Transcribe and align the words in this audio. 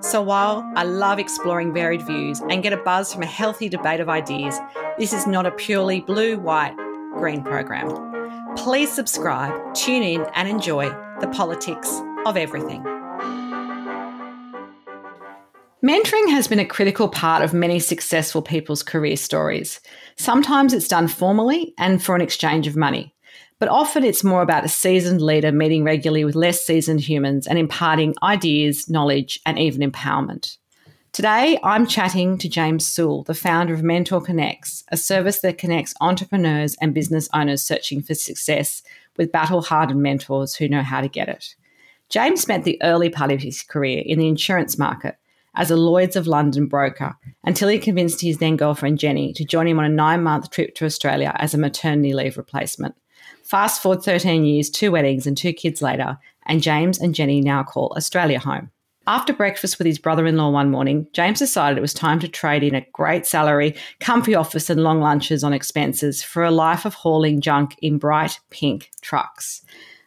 so 0.00 0.22
while 0.22 0.70
I 0.76 0.84
love 0.84 1.18
exploring 1.18 1.74
varied 1.74 2.06
views 2.06 2.40
and 2.48 2.62
get 2.62 2.72
a 2.72 2.76
buzz 2.76 3.12
from 3.12 3.22
a 3.22 3.26
healthy 3.26 3.68
debate 3.68 4.00
of 4.00 4.08
ideas, 4.08 4.58
this 4.98 5.12
is 5.12 5.26
not 5.26 5.44
a 5.44 5.50
purely 5.50 6.00
blue, 6.00 6.38
white, 6.38 6.76
green 7.14 7.42
program. 7.42 7.88
Please 8.56 8.92
subscribe, 8.92 9.74
tune 9.74 10.02
in, 10.02 10.26
and 10.34 10.48
enjoy 10.48 10.88
the 11.20 11.28
politics 11.28 12.00
of 12.26 12.36
everything. 12.36 12.82
Mentoring 15.84 16.28
has 16.30 16.48
been 16.48 16.58
a 16.58 16.64
critical 16.64 17.08
part 17.08 17.42
of 17.42 17.52
many 17.52 17.78
successful 17.78 18.42
people's 18.42 18.82
career 18.82 19.16
stories. 19.16 19.80
Sometimes 20.16 20.72
it's 20.72 20.88
done 20.88 21.08
formally 21.08 21.74
and 21.78 22.02
for 22.02 22.14
an 22.14 22.20
exchange 22.20 22.66
of 22.66 22.76
money. 22.76 23.14
But 23.58 23.68
often 23.68 24.04
it's 24.04 24.22
more 24.22 24.42
about 24.42 24.64
a 24.64 24.68
seasoned 24.68 25.20
leader 25.20 25.50
meeting 25.50 25.82
regularly 25.82 26.24
with 26.24 26.36
less 26.36 26.64
seasoned 26.64 27.00
humans 27.00 27.46
and 27.46 27.58
imparting 27.58 28.14
ideas, 28.22 28.88
knowledge, 28.88 29.40
and 29.44 29.58
even 29.58 29.88
empowerment. 29.90 30.56
Today, 31.12 31.58
I'm 31.64 31.86
chatting 31.86 32.38
to 32.38 32.48
James 32.48 32.86
Sewell, 32.86 33.24
the 33.24 33.34
founder 33.34 33.74
of 33.74 33.80
MentorConnex, 33.80 34.84
a 34.92 34.96
service 34.96 35.40
that 35.40 35.58
connects 35.58 35.94
entrepreneurs 36.00 36.76
and 36.80 36.94
business 36.94 37.28
owners 37.34 37.62
searching 37.62 38.02
for 38.02 38.14
success 38.14 38.82
with 39.16 39.32
battle 39.32 39.62
hardened 39.62 40.02
mentors 40.02 40.54
who 40.54 40.68
know 40.68 40.82
how 40.82 41.00
to 41.00 41.08
get 41.08 41.28
it. 41.28 41.56
James 42.08 42.40
spent 42.40 42.64
the 42.64 42.80
early 42.82 43.10
part 43.10 43.32
of 43.32 43.42
his 43.42 43.62
career 43.62 44.02
in 44.06 44.18
the 44.18 44.28
insurance 44.28 44.78
market 44.78 45.16
as 45.56 45.70
a 45.70 45.76
Lloyd's 45.76 46.14
of 46.14 46.28
London 46.28 46.66
broker 46.66 47.16
until 47.42 47.68
he 47.68 47.78
convinced 47.78 48.20
his 48.20 48.38
then 48.38 48.56
girlfriend 48.56 48.98
Jenny 48.98 49.32
to 49.32 49.44
join 49.44 49.66
him 49.66 49.78
on 49.78 49.84
a 49.84 49.90
nine 49.90 50.22
month 50.22 50.50
trip 50.50 50.74
to 50.76 50.84
Australia 50.84 51.34
as 51.36 51.52
a 51.52 51.58
maternity 51.58 52.14
leave 52.14 52.36
replacement. 52.36 52.94
Fast 53.48 53.80
forward 53.80 54.02
13 54.02 54.44
years, 54.44 54.68
two 54.68 54.92
weddings, 54.92 55.26
and 55.26 55.34
two 55.34 55.54
kids 55.54 55.80
later, 55.80 56.18
and 56.44 56.62
James 56.62 56.98
and 56.98 57.14
Jenny 57.14 57.40
now 57.40 57.62
call 57.62 57.94
Australia 57.96 58.38
home. 58.38 58.70
After 59.06 59.32
breakfast 59.32 59.78
with 59.78 59.86
his 59.86 59.98
brother 59.98 60.26
in 60.26 60.36
law 60.36 60.50
one 60.50 60.70
morning, 60.70 61.06
James 61.14 61.38
decided 61.38 61.78
it 61.78 61.80
was 61.80 61.94
time 61.94 62.20
to 62.20 62.28
trade 62.28 62.62
in 62.62 62.74
a 62.74 62.86
great 62.92 63.24
salary, 63.24 63.74
comfy 64.00 64.34
office, 64.34 64.68
and 64.68 64.82
long 64.82 65.00
lunches 65.00 65.42
on 65.42 65.54
expenses 65.54 66.22
for 66.22 66.44
a 66.44 66.50
life 66.50 66.84
of 66.84 66.92
hauling 66.92 67.40
junk 67.40 67.74
in 67.80 67.96
bright 67.96 68.38
pink 68.50 68.90
trucks. 69.00 69.62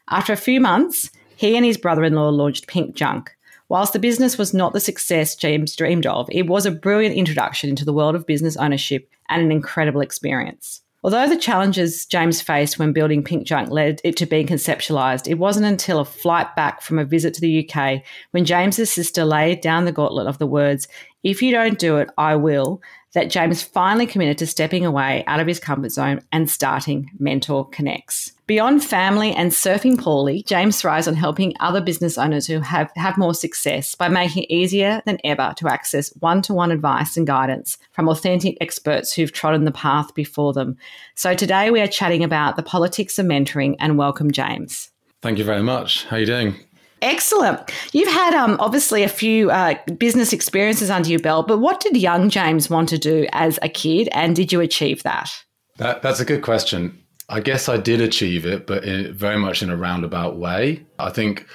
After 0.07 0.33
a 0.33 0.37
few 0.37 0.61
months, 0.61 1.09
he 1.35 1.55
and 1.55 1.65
his 1.65 1.77
brother 1.77 2.03
in 2.03 2.13
law 2.13 2.29
launched 2.29 2.67
Pink 2.67 2.93
Junk. 2.93 3.31
Whilst 3.69 3.93
the 3.93 3.97
business 3.97 4.37
was 4.37 4.53
not 4.53 4.73
the 4.73 4.79
success 4.79 5.35
James 5.35 5.75
dreamed 5.75 6.05
of, 6.05 6.29
it 6.31 6.45
was 6.45 6.67
a 6.67 6.71
brilliant 6.71 7.15
introduction 7.15 7.71
into 7.71 7.85
the 7.85 7.93
world 7.93 8.13
of 8.13 8.27
business 8.27 8.55
ownership 8.55 9.09
and 9.29 9.41
an 9.41 9.51
incredible 9.51 10.01
experience. 10.01 10.83
Although 11.03 11.27
the 11.27 11.37
challenges 11.37 12.05
James 12.05 12.41
faced 12.41 12.77
when 12.77 12.93
building 12.93 13.23
Pink 13.23 13.45
Junk 13.45 13.71
led 13.71 13.99
it 14.03 14.15
to 14.17 14.27
being 14.27 14.45
conceptualised, 14.45 15.27
it 15.27 15.39
wasn't 15.39 15.65
until 15.65 15.99
a 15.99 16.05
flight 16.05 16.55
back 16.55 16.81
from 16.81 16.99
a 16.99 17.05
visit 17.05 17.33
to 17.33 17.41
the 17.41 17.67
UK 17.67 18.03
when 18.31 18.45
James's 18.45 18.91
sister 18.91 19.25
laid 19.25 19.61
down 19.61 19.85
the 19.85 19.91
gauntlet 19.91 20.27
of 20.27 20.37
the 20.37 20.45
words, 20.45 20.87
If 21.23 21.41
you 21.41 21.51
don't 21.51 21.79
do 21.79 21.97
it, 21.97 22.09
I 22.19 22.35
will, 22.35 22.81
that 23.13 23.31
James 23.31 23.63
finally 23.63 24.05
committed 24.05 24.37
to 24.37 24.47
stepping 24.47 24.85
away 24.85 25.23
out 25.25 25.39
of 25.39 25.47
his 25.47 25.59
comfort 25.59 25.91
zone 25.91 26.21
and 26.31 26.49
starting 26.49 27.09
MentorConnex. 27.19 28.33
Beyond 28.51 28.83
family 28.83 29.31
and 29.31 29.49
surfing 29.51 29.97
poorly, 29.97 30.43
James 30.43 30.81
thrives 30.81 31.07
on 31.07 31.15
helping 31.15 31.53
other 31.61 31.79
business 31.79 32.17
owners 32.17 32.45
who 32.45 32.59
have, 32.59 32.91
have 32.97 33.17
more 33.17 33.33
success 33.33 33.95
by 33.95 34.09
making 34.09 34.43
it 34.43 34.51
easier 34.51 35.01
than 35.05 35.19
ever 35.23 35.53
to 35.55 35.69
access 35.69 36.09
one 36.19 36.41
to 36.41 36.53
one 36.53 36.69
advice 36.69 37.15
and 37.15 37.25
guidance 37.25 37.77
from 37.93 38.09
authentic 38.09 38.57
experts 38.59 39.13
who've 39.13 39.31
trodden 39.31 39.63
the 39.63 39.71
path 39.71 40.13
before 40.15 40.51
them. 40.51 40.75
So 41.15 41.33
today 41.33 41.71
we 41.71 41.79
are 41.79 41.87
chatting 41.87 42.25
about 42.25 42.57
the 42.57 42.61
politics 42.61 43.17
of 43.17 43.25
mentoring 43.25 43.77
and 43.79 43.97
welcome, 43.97 44.31
James. 44.31 44.89
Thank 45.21 45.37
you 45.37 45.45
very 45.45 45.63
much. 45.63 46.03
How 46.07 46.17
are 46.17 46.19
you 46.19 46.25
doing? 46.25 46.55
Excellent. 47.01 47.71
You've 47.93 48.11
had 48.11 48.33
um, 48.33 48.57
obviously 48.59 49.03
a 49.03 49.07
few 49.07 49.49
uh, 49.49 49.75
business 49.97 50.33
experiences 50.33 50.89
under 50.89 51.07
your 51.07 51.21
belt, 51.21 51.47
but 51.47 51.59
what 51.59 51.79
did 51.79 51.95
young 51.95 52.29
James 52.29 52.69
want 52.69 52.89
to 52.89 52.97
do 52.97 53.27
as 53.31 53.59
a 53.61 53.69
kid, 53.69 54.09
and 54.11 54.35
did 54.35 54.51
you 54.51 54.59
achieve 54.59 55.03
that? 55.03 55.31
that 55.77 56.01
that's 56.01 56.19
a 56.19 56.25
good 56.25 56.41
question. 56.41 57.00
I 57.31 57.39
guess 57.39 57.69
I 57.69 57.77
did 57.77 58.01
achieve 58.01 58.45
it, 58.45 58.67
but 58.67 58.83
in, 58.83 59.13
very 59.13 59.37
much 59.37 59.63
in 59.63 59.69
a 59.69 59.77
roundabout 59.77 60.37
way. 60.37 60.85
I 60.99 61.11
think 61.11 61.47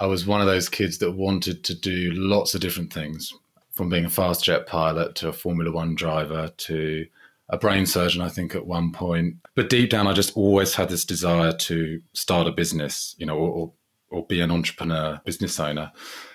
I 0.00 0.06
was 0.06 0.26
one 0.26 0.40
of 0.40 0.48
those 0.48 0.68
kids 0.68 0.98
that 0.98 1.12
wanted 1.12 1.62
to 1.64 1.74
do 1.74 2.10
lots 2.12 2.54
of 2.54 2.60
different 2.60 2.92
things, 2.92 3.32
from 3.70 3.88
being 3.88 4.04
a 4.04 4.10
fast 4.10 4.44
jet 4.44 4.66
pilot 4.66 5.14
to 5.16 5.28
a 5.28 5.32
Formula 5.32 5.70
One 5.70 5.94
driver 5.94 6.50
to 6.56 7.06
a 7.48 7.56
brain 7.56 7.86
surgeon, 7.86 8.22
I 8.22 8.28
think, 8.28 8.56
at 8.56 8.66
one 8.66 8.90
point. 8.90 9.36
But 9.54 9.70
deep 9.70 9.90
down, 9.90 10.08
I 10.08 10.14
just 10.14 10.36
always 10.36 10.74
had 10.74 10.88
this 10.88 11.04
desire 11.04 11.52
to 11.52 12.02
start 12.12 12.48
a 12.48 12.52
business, 12.52 13.14
you 13.18 13.26
know, 13.26 13.36
or, 13.36 13.72
or 14.10 14.26
be 14.26 14.40
an 14.40 14.50
entrepreneur, 14.50 15.20
business 15.24 15.60
owner. 15.60 15.92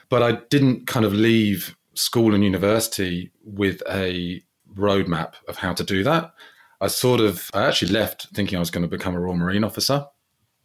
But 0.08 0.24
I 0.24 0.40
didn't 0.50 0.88
kind 0.88 1.06
of 1.06 1.14
leave 1.14 1.76
school 1.96 2.34
and 2.34 2.46
university 2.46 3.32
with 3.44 3.82
a 3.90 4.42
roadmap 4.74 5.34
of 5.50 5.58
how 5.58 5.74
to 5.74 5.84
do 5.84 6.02
that. 6.04 6.34
I 6.82 6.88
sort 6.88 7.22
of, 7.22 7.50
I 7.54 7.66
actually 7.66 7.92
left 7.92 8.28
thinking 8.34 8.58
I 8.58 8.60
was 8.60 8.72
going 8.72 8.84
to 8.84 8.90
become 8.90 9.16
a 9.16 9.20
Royal 9.20 9.38
Marine 9.38 9.64
officer 9.64 10.06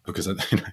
because 0.05 0.29
I 0.29 0.33
you 0.51 0.59
know, 0.59 0.65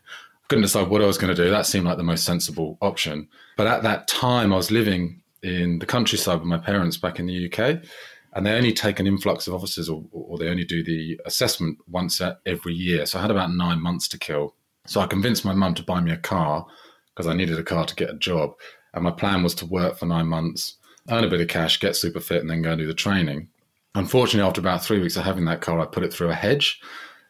couldn't 0.48 0.64
decide 0.64 0.90
what 0.90 1.02
I 1.02 1.06
was 1.06 1.18
going 1.18 1.36
to 1.36 1.44
do. 1.44 1.50
That 1.50 1.66
seemed 1.66 1.86
like 1.86 1.98
the 1.98 2.03
most 2.03 2.24
sensible 2.24 2.78
option. 2.81 3.28
But 3.56 3.68
at 3.68 3.84
that 3.84 4.08
time, 4.08 4.53
I 4.53 4.56
was 4.56 4.72
living 4.72 5.22
in 5.44 5.80
the 5.80 5.86
countryside 5.86 6.40
with 6.40 6.47
my 6.47 6.58
parents 6.58 6.97
back 6.97 7.20
in 7.20 7.28
the 7.28 7.46
UK, 7.52 7.81
and 8.34 8.46
they 8.46 8.53
only 8.53 8.74
take 8.74 9.00
an 9.00 9.08
influx 9.08 9.47
of 9.47 9.53
officers, 9.53 9.90
or, 9.90 10.03
or 10.12 10.38
they 10.38 10.47
only 10.47 10.66
do 10.66 10.84
the 10.84 11.20
assessment 11.26 11.78
once 11.90 12.22
every 12.46 12.74
year. 12.74 13.06
So 13.06 13.20
I 13.20 13.22
had 13.22 13.31
about 13.31 13.53
nine 13.53 13.81
months 13.81 14.08
to 14.09 14.18
kill. 14.18 14.56
So 14.86 15.02
I 15.02 15.08
convinced 15.08 15.44
my 15.44 15.53
mum 15.53 15.74
to 15.76 15.84
buy 15.84 16.00
me 16.00 16.12
a 16.12 16.18
car 16.18 16.66
because 17.14 17.28
I 17.28 17.34
needed 17.34 17.59
a 17.59 17.64
car 17.64 17.86
to 17.86 17.96
get 17.96 18.09
a 18.09 18.18
job. 18.18 18.52
And 18.94 19.03
my 19.03 19.12
plan 19.12 19.44
was 19.44 19.56
to 19.56 19.66
work 19.66 19.97
for 19.97 20.06
nine 20.06 20.28
months, 20.28 20.76
earn 21.09 21.24
a 21.24 21.30
bit 21.30 21.42
of 21.42 21.47
cash, 21.47 21.80
get 21.80 21.96
super 21.96 22.20
fit, 22.20 22.42
and 22.42 22.50
then 22.50 22.62
go 22.62 22.72
and 22.72 22.80
do 22.80 22.88
the 22.88 22.94
training. 22.94 23.50
Unfortunately, 23.97 24.47
after 24.47 24.62
about 24.62 24.84
three 24.84 25.00
weeks 25.00 25.16
of 25.16 25.24
having 25.24 25.46
that 25.46 25.62
car, 25.62 25.80
I 25.80 25.85
put 25.85 26.03
it 26.03 26.13
through 26.13 26.30
a 26.30 26.35
hedge. 26.35 26.80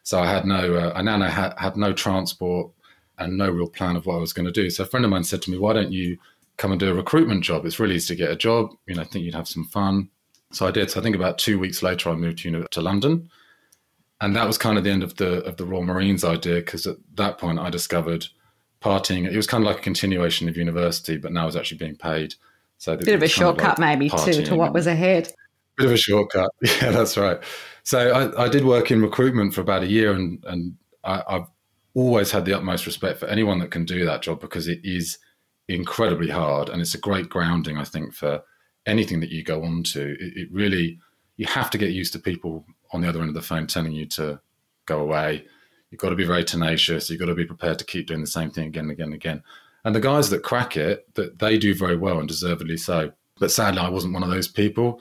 So 0.02 0.20
I 0.20 0.26
had 0.26 0.44
no, 0.44 0.74
uh, 0.74 0.92
I 0.94 1.02
now 1.02 1.20
had, 1.22 1.54
had 1.58 1.76
no 1.76 1.92
transport 1.92 2.70
and 3.18 3.36
no 3.36 3.50
real 3.50 3.68
plan 3.68 3.96
of 3.96 4.06
what 4.06 4.16
I 4.16 4.20
was 4.20 4.32
going 4.32 4.46
to 4.46 4.52
do. 4.52 4.70
So 4.70 4.84
a 4.84 4.86
friend 4.86 5.04
of 5.04 5.10
mine 5.10 5.24
said 5.24 5.42
to 5.42 5.50
me, 5.50 5.58
"Why 5.58 5.72
don't 5.72 5.92
you 5.92 6.18
come 6.56 6.70
and 6.70 6.78
do 6.80 6.90
a 6.90 6.94
recruitment 6.94 7.42
job? 7.42 7.64
It's 7.64 7.80
really 7.80 7.96
easy 7.96 8.14
to 8.14 8.18
get 8.18 8.30
a 8.30 8.36
job. 8.36 8.70
You 8.86 8.94
know, 8.94 9.02
I 9.02 9.04
think 9.04 9.24
you'd 9.24 9.34
have 9.34 9.48
some 9.48 9.64
fun." 9.64 10.10
So 10.52 10.66
I 10.66 10.70
did. 10.70 10.90
So 10.90 11.00
I 11.00 11.02
think 11.02 11.16
about 11.16 11.38
two 11.38 11.58
weeks 11.58 11.82
later, 11.82 12.10
I 12.10 12.14
moved 12.14 12.38
to, 12.38 12.66
to 12.70 12.80
London, 12.80 13.30
and 14.20 14.36
that 14.36 14.46
was 14.46 14.58
kind 14.58 14.78
of 14.78 14.84
the 14.84 14.90
end 14.90 15.02
of 15.02 15.16
the 15.16 15.42
of 15.44 15.56
the 15.56 15.64
Royal 15.66 15.84
Marines 15.84 16.24
idea 16.24 16.56
because 16.56 16.86
at 16.86 16.96
that 17.14 17.38
point 17.38 17.58
I 17.58 17.70
discovered 17.70 18.26
partying. 18.80 19.30
It 19.30 19.36
was 19.36 19.46
kind 19.46 19.64
of 19.64 19.68
like 19.68 19.78
a 19.78 19.82
continuation 19.82 20.48
of 20.48 20.56
university, 20.56 21.16
but 21.16 21.32
now 21.32 21.42
I 21.42 21.46
was 21.46 21.56
actually 21.56 21.78
being 21.78 21.96
paid. 21.96 22.34
So 22.78 22.92
a 22.92 22.96
bit 22.96 23.14
of 23.14 23.22
a 23.22 23.28
shortcut, 23.28 23.78
like 23.78 23.98
maybe, 23.98 24.08
to, 24.08 24.44
to 24.44 24.54
what 24.54 24.72
was 24.72 24.86
ahead. 24.86 25.32
Bit 25.78 25.86
of 25.86 25.92
a 25.92 25.96
shortcut. 25.96 26.50
Yeah, 26.62 26.90
that's 26.90 27.16
right. 27.16 27.40
So 27.84 28.10
I, 28.10 28.44
I 28.44 28.48
did 28.48 28.64
work 28.64 28.90
in 28.90 29.00
recruitment 29.00 29.54
for 29.54 29.60
about 29.60 29.82
a 29.82 29.86
year, 29.86 30.12
and 30.12 30.44
and 30.46 30.74
I, 31.04 31.22
I've 31.28 31.46
always 31.94 32.30
had 32.30 32.44
the 32.44 32.54
utmost 32.54 32.86
respect 32.86 33.18
for 33.18 33.26
anyone 33.26 33.58
that 33.60 33.70
can 33.70 33.84
do 33.84 34.04
that 34.04 34.22
job 34.22 34.40
because 34.40 34.68
it 34.68 34.80
is 34.84 35.18
incredibly 35.68 36.28
hard, 36.28 36.68
and 36.68 36.80
it's 36.80 36.94
a 36.94 36.98
great 36.98 37.28
grounding, 37.28 37.78
I 37.78 37.84
think, 37.84 38.12
for 38.12 38.42
anything 38.86 39.20
that 39.20 39.30
you 39.30 39.42
go 39.42 39.64
on 39.64 39.82
to. 39.84 40.12
It, 40.20 40.36
it 40.36 40.48
really 40.52 40.98
you 41.38 41.46
have 41.46 41.70
to 41.70 41.78
get 41.78 41.92
used 41.92 42.12
to 42.12 42.18
people 42.18 42.66
on 42.92 43.00
the 43.00 43.08
other 43.08 43.20
end 43.20 43.28
of 43.28 43.34
the 43.34 43.42
phone 43.42 43.66
telling 43.66 43.92
you 43.92 44.06
to 44.06 44.40
go 44.86 45.00
away. 45.00 45.44
You've 45.90 46.00
got 46.00 46.10
to 46.10 46.16
be 46.16 46.24
very 46.24 46.44
tenacious. 46.44 47.08
You've 47.08 47.20
got 47.20 47.26
to 47.26 47.34
be 47.34 47.46
prepared 47.46 47.78
to 47.78 47.84
keep 47.84 48.08
doing 48.08 48.20
the 48.20 48.26
same 48.26 48.50
thing 48.50 48.66
again 48.68 48.84
and 48.84 48.92
again 48.92 49.06
and 49.06 49.14
again. 49.14 49.42
And 49.84 49.94
the 49.94 50.00
guys 50.00 50.28
that 50.30 50.42
crack 50.42 50.76
it, 50.76 51.14
that 51.14 51.38
they 51.38 51.56
do 51.56 51.74
very 51.74 51.96
well 51.96 52.18
and 52.18 52.28
deservedly 52.28 52.76
so. 52.76 53.12
But 53.38 53.52
sadly, 53.52 53.80
I 53.80 53.88
wasn't 53.88 54.14
one 54.14 54.24
of 54.24 54.30
those 54.30 54.48
people 54.48 55.00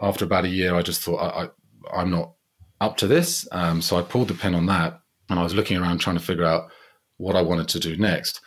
after 0.00 0.24
about 0.24 0.44
a 0.44 0.48
year, 0.48 0.74
I 0.74 0.82
just 0.82 1.02
thought 1.02 1.18
I, 1.18 1.48
I 1.94 2.02
am 2.02 2.10
not 2.10 2.32
up 2.80 2.96
to 2.98 3.06
this. 3.06 3.46
Um, 3.52 3.82
so 3.82 3.96
I 3.96 4.02
pulled 4.02 4.28
the 4.28 4.34
pin 4.34 4.54
on 4.54 4.66
that, 4.66 5.00
and 5.28 5.38
I 5.38 5.42
was 5.42 5.54
looking 5.54 5.76
around 5.76 5.98
trying 5.98 6.18
to 6.18 6.24
figure 6.24 6.44
out 6.44 6.70
what 7.16 7.36
I 7.36 7.42
wanted 7.42 7.68
to 7.68 7.80
do 7.80 7.96
next. 7.96 8.40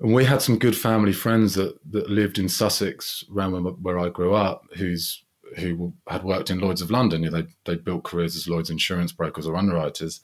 And 0.00 0.14
we 0.14 0.24
had 0.24 0.42
some 0.42 0.58
good 0.58 0.76
family 0.76 1.12
friends 1.12 1.54
that 1.54 1.78
that 1.90 2.10
lived 2.10 2.38
in 2.38 2.48
Sussex, 2.48 3.24
around 3.34 3.64
where 3.82 3.98
I 3.98 4.08
grew 4.10 4.34
up, 4.34 4.62
who's 4.76 5.24
who 5.58 5.94
had 6.08 6.24
worked 6.24 6.50
in 6.50 6.58
Lloyd's 6.58 6.82
of 6.82 6.90
London. 6.90 7.22
You 7.22 7.30
know, 7.30 7.42
they 7.42 7.48
they 7.64 7.76
built 7.76 8.04
careers 8.04 8.36
as 8.36 8.48
Lloyd's 8.48 8.70
insurance 8.70 9.12
brokers 9.12 9.46
or 9.46 9.56
underwriters, 9.56 10.20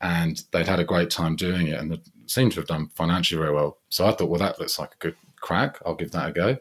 and 0.00 0.42
they'd 0.52 0.68
had 0.68 0.80
a 0.80 0.84
great 0.84 1.10
time 1.10 1.34
doing 1.36 1.66
it, 1.66 1.78
and 1.78 1.98
seemed 2.26 2.52
to 2.52 2.60
have 2.60 2.68
done 2.68 2.88
financially 2.94 3.40
very 3.40 3.52
well. 3.52 3.78
So 3.88 4.06
I 4.06 4.12
thought, 4.12 4.28
well, 4.28 4.38
that 4.38 4.58
looks 4.60 4.78
like 4.78 4.92
a 4.94 4.98
good 4.98 5.16
crack. 5.40 5.78
I'll 5.84 5.96
give 5.96 6.12
that 6.12 6.30
a 6.30 6.32
go 6.32 6.58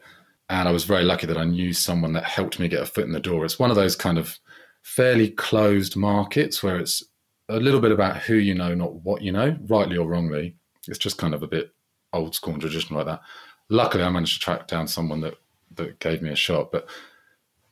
And 0.51 0.67
I 0.67 0.73
was 0.73 0.83
very 0.83 1.05
lucky 1.05 1.27
that 1.27 1.37
I 1.37 1.45
knew 1.45 1.71
someone 1.71 2.11
that 2.11 2.25
helped 2.25 2.59
me 2.59 2.67
get 2.67 2.83
a 2.83 2.85
foot 2.85 3.05
in 3.05 3.13
the 3.13 3.21
door. 3.21 3.45
It's 3.45 3.57
one 3.57 3.69
of 3.69 3.77
those 3.77 3.95
kind 3.95 4.17
of 4.17 4.37
fairly 4.83 5.29
closed 5.29 5.95
markets 5.95 6.61
where 6.61 6.77
it's 6.77 7.05
a 7.47 7.55
little 7.55 7.79
bit 7.79 7.93
about 7.93 8.17
who 8.17 8.35
you 8.35 8.53
know, 8.53 8.75
not 8.75 8.95
what 8.95 9.21
you 9.21 9.31
know, 9.31 9.57
rightly 9.69 9.95
or 9.95 10.09
wrongly. 10.09 10.57
It's 10.89 10.97
just 10.97 11.17
kind 11.17 11.33
of 11.33 11.41
a 11.41 11.47
bit 11.47 11.71
old 12.11 12.35
school 12.35 12.51
and 12.51 12.61
traditional 12.61 12.97
like 12.97 13.07
that. 13.07 13.21
Luckily, 13.69 14.03
I 14.03 14.09
managed 14.09 14.33
to 14.33 14.39
track 14.41 14.67
down 14.67 14.89
someone 14.89 15.21
that 15.21 15.35
that 15.75 15.99
gave 15.99 16.21
me 16.21 16.31
a 16.31 16.35
shot. 16.35 16.69
But 16.69 16.89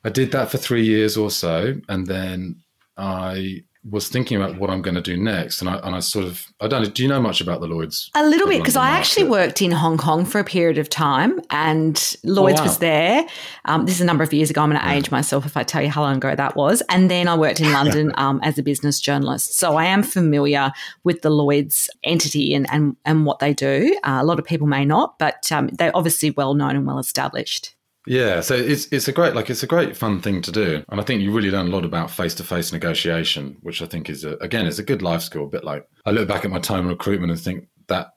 I 0.02 0.08
did 0.08 0.32
that 0.32 0.50
for 0.50 0.56
three 0.56 0.86
years 0.86 1.18
or 1.18 1.30
so, 1.30 1.78
and 1.90 2.06
then 2.06 2.62
I 2.96 3.62
was 3.88 4.08
thinking 4.08 4.36
about 4.36 4.58
what 4.58 4.68
I'm 4.68 4.82
going 4.82 4.94
to 4.94 5.00
do 5.00 5.16
next, 5.16 5.62
and 5.62 5.70
I 5.70 5.76
and 5.78 5.94
I 5.94 6.00
sort 6.00 6.26
of 6.26 6.46
I 6.60 6.68
don't. 6.68 6.94
Do 6.94 7.02
you 7.02 7.08
know 7.08 7.20
much 7.20 7.40
about 7.40 7.60
the 7.60 7.66
Lloyd's? 7.66 8.10
A 8.14 8.26
little 8.26 8.46
bit 8.46 8.58
because 8.58 8.76
I 8.76 8.90
actually 8.90 9.28
worked 9.28 9.62
in 9.62 9.70
Hong 9.70 9.96
Kong 9.96 10.26
for 10.26 10.38
a 10.38 10.44
period 10.44 10.76
of 10.76 10.90
time, 10.90 11.40
and 11.50 11.94
Lloyd's 12.22 12.60
oh, 12.60 12.62
wow. 12.62 12.68
was 12.68 12.78
there. 12.78 13.26
Um, 13.64 13.86
this 13.86 13.94
is 13.94 14.00
a 14.02 14.04
number 14.04 14.22
of 14.22 14.32
years 14.32 14.50
ago. 14.50 14.62
I'm 14.62 14.70
going 14.70 14.80
to 14.80 14.86
yeah. 14.86 14.94
age 14.94 15.10
myself 15.10 15.46
if 15.46 15.56
I 15.56 15.62
tell 15.62 15.82
you 15.82 15.88
how 15.88 16.02
long 16.02 16.16
ago 16.16 16.34
that 16.34 16.56
was. 16.56 16.82
And 16.90 17.10
then 17.10 17.26
I 17.26 17.36
worked 17.36 17.60
in 17.60 17.72
London 17.72 18.12
um, 18.16 18.40
as 18.42 18.58
a 18.58 18.62
business 18.62 19.00
journalist, 19.00 19.54
so 19.54 19.76
I 19.76 19.86
am 19.86 20.02
familiar 20.02 20.72
with 21.04 21.22
the 21.22 21.30
Lloyd's 21.30 21.88
entity 22.04 22.54
and 22.54 22.70
and 22.70 22.96
and 23.06 23.24
what 23.24 23.38
they 23.38 23.54
do. 23.54 23.96
Uh, 24.04 24.18
a 24.20 24.24
lot 24.24 24.38
of 24.38 24.44
people 24.44 24.66
may 24.66 24.84
not, 24.84 25.18
but 25.18 25.50
um, 25.50 25.68
they're 25.68 25.96
obviously 25.96 26.30
well 26.30 26.54
known 26.54 26.76
and 26.76 26.86
well 26.86 26.98
established. 26.98 27.74
Yeah, 28.06 28.40
so 28.40 28.54
it's 28.54 28.86
it's 28.90 29.08
a 29.08 29.12
great 29.12 29.34
like 29.34 29.50
it's 29.50 29.62
a 29.62 29.66
great 29.66 29.96
fun 29.96 30.20
thing 30.20 30.40
to 30.42 30.52
do, 30.52 30.82
and 30.88 31.00
I 31.00 31.04
think 31.04 31.20
you 31.20 31.32
really 31.32 31.50
learn 31.50 31.66
a 31.66 31.70
lot 31.70 31.84
about 31.84 32.10
face 32.10 32.34
to 32.36 32.44
face 32.44 32.72
negotiation, 32.72 33.58
which 33.60 33.82
I 33.82 33.86
think 33.86 34.08
is 34.08 34.24
a, 34.24 34.36
again 34.36 34.66
is 34.66 34.78
a 34.78 34.82
good 34.82 35.02
life 35.02 35.20
skill. 35.20 35.44
A 35.44 35.48
bit 35.48 35.64
like 35.64 35.86
I 36.06 36.10
look 36.10 36.26
back 36.26 36.44
at 36.44 36.50
my 36.50 36.60
time 36.60 36.84
in 36.84 36.88
recruitment 36.88 37.30
and 37.30 37.38
think 37.38 37.68
that 37.88 38.14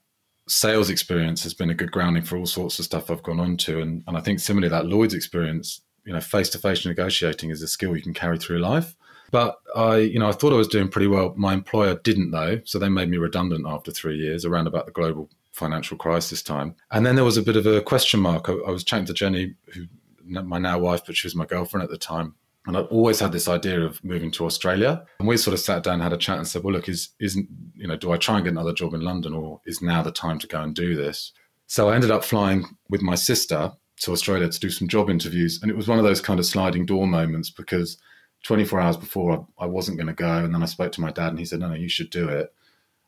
sales 0.48 0.90
experience 0.90 1.44
has 1.44 1.54
been 1.54 1.70
a 1.70 1.74
good 1.74 1.92
grounding 1.92 2.24
for 2.24 2.38
all 2.38 2.46
sorts 2.46 2.80
of 2.80 2.86
stuff 2.86 3.12
I've 3.12 3.24
gone 3.24 3.42
on 3.42 3.58
to, 3.58 3.82
and 3.82 4.04
and 4.08 4.16
I 4.16 4.22
think 4.22 4.40
similarly 4.40 4.70
that 4.70 4.86
Lloyd's 4.86 5.14
experience, 5.14 5.82
you 6.06 6.14
know, 6.14 6.22
face 6.22 6.50
to 6.52 6.60
face 6.60 6.86
negotiating 6.86 7.50
is 7.50 7.62
a 7.62 7.68
skill 7.68 7.96
you 7.96 8.04
can 8.04 8.14
carry 8.14 8.38
through 8.38 8.60
life. 8.60 8.96
But 9.32 9.58
I, 9.76 9.98
you 9.98 10.20
know, 10.20 10.30
I 10.30 10.32
thought 10.32 10.54
I 10.54 10.58
was 10.58 10.68
doing 10.68 10.90
pretty 10.90 11.08
well. 11.08 11.34
My 11.36 11.54
employer 11.54 12.00
didn't 12.04 12.32
though, 12.32 12.62
so 12.64 12.80
they 12.80 12.88
made 12.88 13.10
me 13.10 13.18
redundant 13.18 13.66
after 13.68 13.92
three 13.92 14.18
years, 14.18 14.46
around 14.46 14.68
about 14.68 14.86
the 14.86 14.92
global 14.94 15.30
financial 15.54 15.98
crisis 15.98 16.44
time. 16.44 16.76
And 16.92 17.06
then 17.06 17.16
there 17.16 17.24
was 17.24 17.38
a 17.38 17.42
bit 17.42 17.56
of 17.56 17.66
a 17.66 17.82
question 17.82 18.20
mark. 18.20 18.50
I, 18.50 18.54
I 18.54 18.72
was 18.72 18.84
chatting 18.84 19.06
to 19.06 19.14
Jenny, 19.14 19.56
who 19.74 19.86
my 20.26 20.58
now 20.58 20.80
wife, 20.80 21.06
but 21.06 21.16
she 21.16 21.28
was 21.28 21.36
my 21.36 21.46
girlfriend 21.46 21.84
at 21.84 21.90
the 21.90 21.98
time. 21.98 22.36
And 22.66 22.78
I 22.78 22.82
always 22.82 23.20
had 23.20 23.34
this 23.34 23.48
idea 23.48 23.82
of 23.82 24.04
moving 24.04 24.32
to 24.32 24.46
Australia. 24.46 25.06
And 25.20 25.28
we 25.28 25.36
sort 25.38 25.54
of 25.54 25.60
sat 25.60 25.84
down, 25.84 26.00
had 26.00 26.14
a 26.14 26.18
chat, 26.18 26.38
and 26.38 26.48
said, 26.48 26.64
"Well, 26.64 26.74
look, 26.74 26.88
is 26.88 27.10
isn't 27.20 27.48
you 27.76 27.88
know, 27.88 27.98
do 27.98 28.12
I 28.12 28.18
try 28.18 28.36
and 28.36 28.46
get 28.46 28.52
another 28.52 28.74
job 28.74 28.94
in 28.94 29.02
London, 29.02 29.34
or 29.34 29.62
is 29.66 29.82
now 29.82 30.02
the 30.02 30.12
time 30.12 30.40
to 30.40 30.48
go 30.48 30.62
and 30.62 30.74
do 30.74 30.96
this?" 30.96 31.34
So 31.68 31.90
I 31.90 31.96
ended 31.96 32.12
up 32.12 32.24
flying 32.24 32.66
with 32.90 33.02
my 33.02 33.16
sister 33.16 33.74
to 34.02 34.12
Australia 34.12 34.50
to 34.50 34.60
do 34.60 34.70
some 34.70 34.88
job 34.88 35.10
interviews, 35.10 35.60
and 35.62 35.70
it 35.70 35.76
was 35.76 35.88
one 35.88 36.00
of 36.00 36.06
those 36.06 36.22
kind 36.22 36.40
of 36.40 36.46
sliding 36.46 36.86
door 36.86 37.06
moments 37.06 37.50
because 37.50 37.98
24 38.44 38.80
hours 38.80 38.98
before 38.98 39.46
I, 39.60 39.66
I 39.66 39.68
wasn't 39.68 39.98
going 39.98 40.08
to 40.08 40.14
go, 40.14 40.38
and 40.38 40.54
then 40.54 40.64
I 40.64 40.68
spoke 40.68 40.94
to 40.94 41.02
my 41.02 41.12
dad, 41.12 41.30
and 41.30 41.40
he 41.40 41.46
said, 41.46 41.60
"No, 41.60 41.68
no, 41.68 41.76
you 41.76 41.90
should 41.90 42.10
do 42.10 42.30
it." 42.30 42.54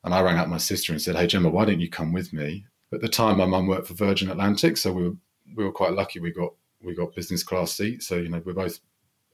And 0.06 0.14
I 0.14 0.22
rang 0.22 0.38
up 0.38 0.48
my 0.48 0.58
sister 0.58 0.94
and 0.94 1.02
said, 1.02 1.16
"Hey 1.16 1.28
Gemma, 1.28 1.50
why 1.50 1.66
don't 1.66 1.82
you 1.82 1.90
come 1.90 2.14
with 2.14 2.32
me?" 2.32 2.66
At 2.94 3.02
the 3.02 3.10
time, 3.10 3.40
my 3.40 3.46
mum 3.46 3.68
worked 3.68 3.88
for 3.88 3.96
Virgin 3.96 4.30
Atlantic, 4.30 4.78
so 4.78 4.94
we 4.94 5.10
were 5.10 5.16
we 5.56 5.64
were 5.66 5.72
quite 5.72 5.94
lucky. 5.94 6.20
We 6.20 6.32
got 6.32 6.54
we 6.82 6.96
got 6.96 7.16
business 7.16 7.44
class 7.44 7.74
seats, 7.74 8.08
so 8.08 8.16
you 8.16 8.30
know 8.30 8.42
we're 8.46 8.54
both 8.54 8.80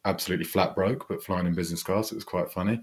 absolutely 0.06 0.46
flat 0.46 0.74
broke, 0.74 1.08
but 1.08 1.24
flying 1.24 1.46
in 1.46 1.54
business 1.54 1.84
class, 1.84 2.12
it 2.12 2.16
was 2.16 2.24
quite 2.24 2.52
funny. 2.52 2.82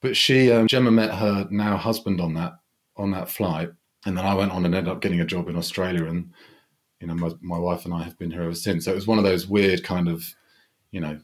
But 0.00 0.16
she, 0.16 0.50
um, 0.52 0.68
Gemma, 0.68 0.90
met 0.90 1.14
her 1.14 1.46
now 1.50 1.76
husband 1.76 2.20
on 2.20 2.34
that 2.34 2.54
on 2.96 3.10
that 3.10 3.28
flight, 3.28 3.70
and 4.06 4.16
then 4.16 4.24
I 4.24 4.34
went 4.34 4.52
on 4.52 4.64
and 4.64 4.74
ended 4.74 4.92
up 4.92 5.00
getting 5.00 5.20
a 5.20 5.26
job 5.26 5.48
in 5.48 5.56
Australia, 5.56 6.04
and 6.04 6.30
you 7.00 7.08
know 7.08 7.14
my 7.14 7.30
my 7.40 7.58
wife 7.58 7.84
and 7.84 7.92
I 7.92 8.04
have 8.04 8.16
been 8.16 8.30
here 8.30 8.42
ever 8.42 8.54
since. 8.54 8.84
So 8.84 8.92
it 8.92 8.96
was 8.96 9.08
one 9.08 9.18
of 9.18 9.24
those 9.24 9.48
weird 9.48 9.82
kind 9.82 10.08
of, 10.08 10.24
you 10.92 11.00
know, 11.00 11.18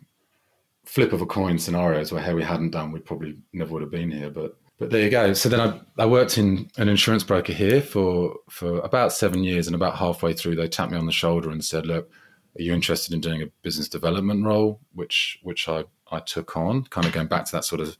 flip 0.84 1.12
of 1.12 1.22
a 1.22 1.26
coin 1.26 1.58
scenarios 1.58 2.10
where 2.10 2.22
hey 2.22 2.34
we 2.34 2.42
hadn't 2.42 2.70
done, 2.70 2.90
we 2.90 2.98
probably 2.98 3.38
never 3.52 3.72
would 3.72 3.82
have 3.82 3.92
been 3.92 4.10
here, 4.10 4.30
but 4.30 4.56
but 4.78 4.90
there 4.90 5.02
you 5.02 5.10
go. 5.10 5.32
So 5.34 5.48
then 5.48 5.60
I, 5.60 5.80
I 6.02 6.06
worked 6.06 6.36
in 6.36 6.70
an 6.76 6.88
insurance 6.88 7.22
broker 7.22 7.52
here 7.52 7.80
for 7.80 8.36
for 8.50 8.78
about 8.80 9.12
seven 9.12 9.44
years, 9.44 9.66
and 9.66 9.76
about 9.76 9.96
halfway 9.96 10.32
through, 10.32 10.56
they 10.56 10.68
tapped 10.68 10.92
me 10.92 10.98
on 10.98 11.06
the 11.06 11.12
shoulder 11.12 11.50
and 11.50 11.64
said, 11.64 11.86
"Look, 11.86 12.10
are 12.58 12.62
you 12.62 12.72
interested 12.72 13.14
in 13.14 13.20
doing 13.20 13.42
a 13.42 13.46
business 13.62 13.88
development 13.88 14.44
role?" 14.44 14.80
Which 14.92 15.38
which 15.42 15.68
I 15.68 15.84
I 16.10 16.20
took 16.20 16.56
on, 16.56 16.84
kind 16.84 17.06
of 17.06 17.12
going 17.12 17.28
back 17.28 17.44
to 17.46 17.52
that 17.52 17.64
sort 17.64 17.80
of 17.80 17.96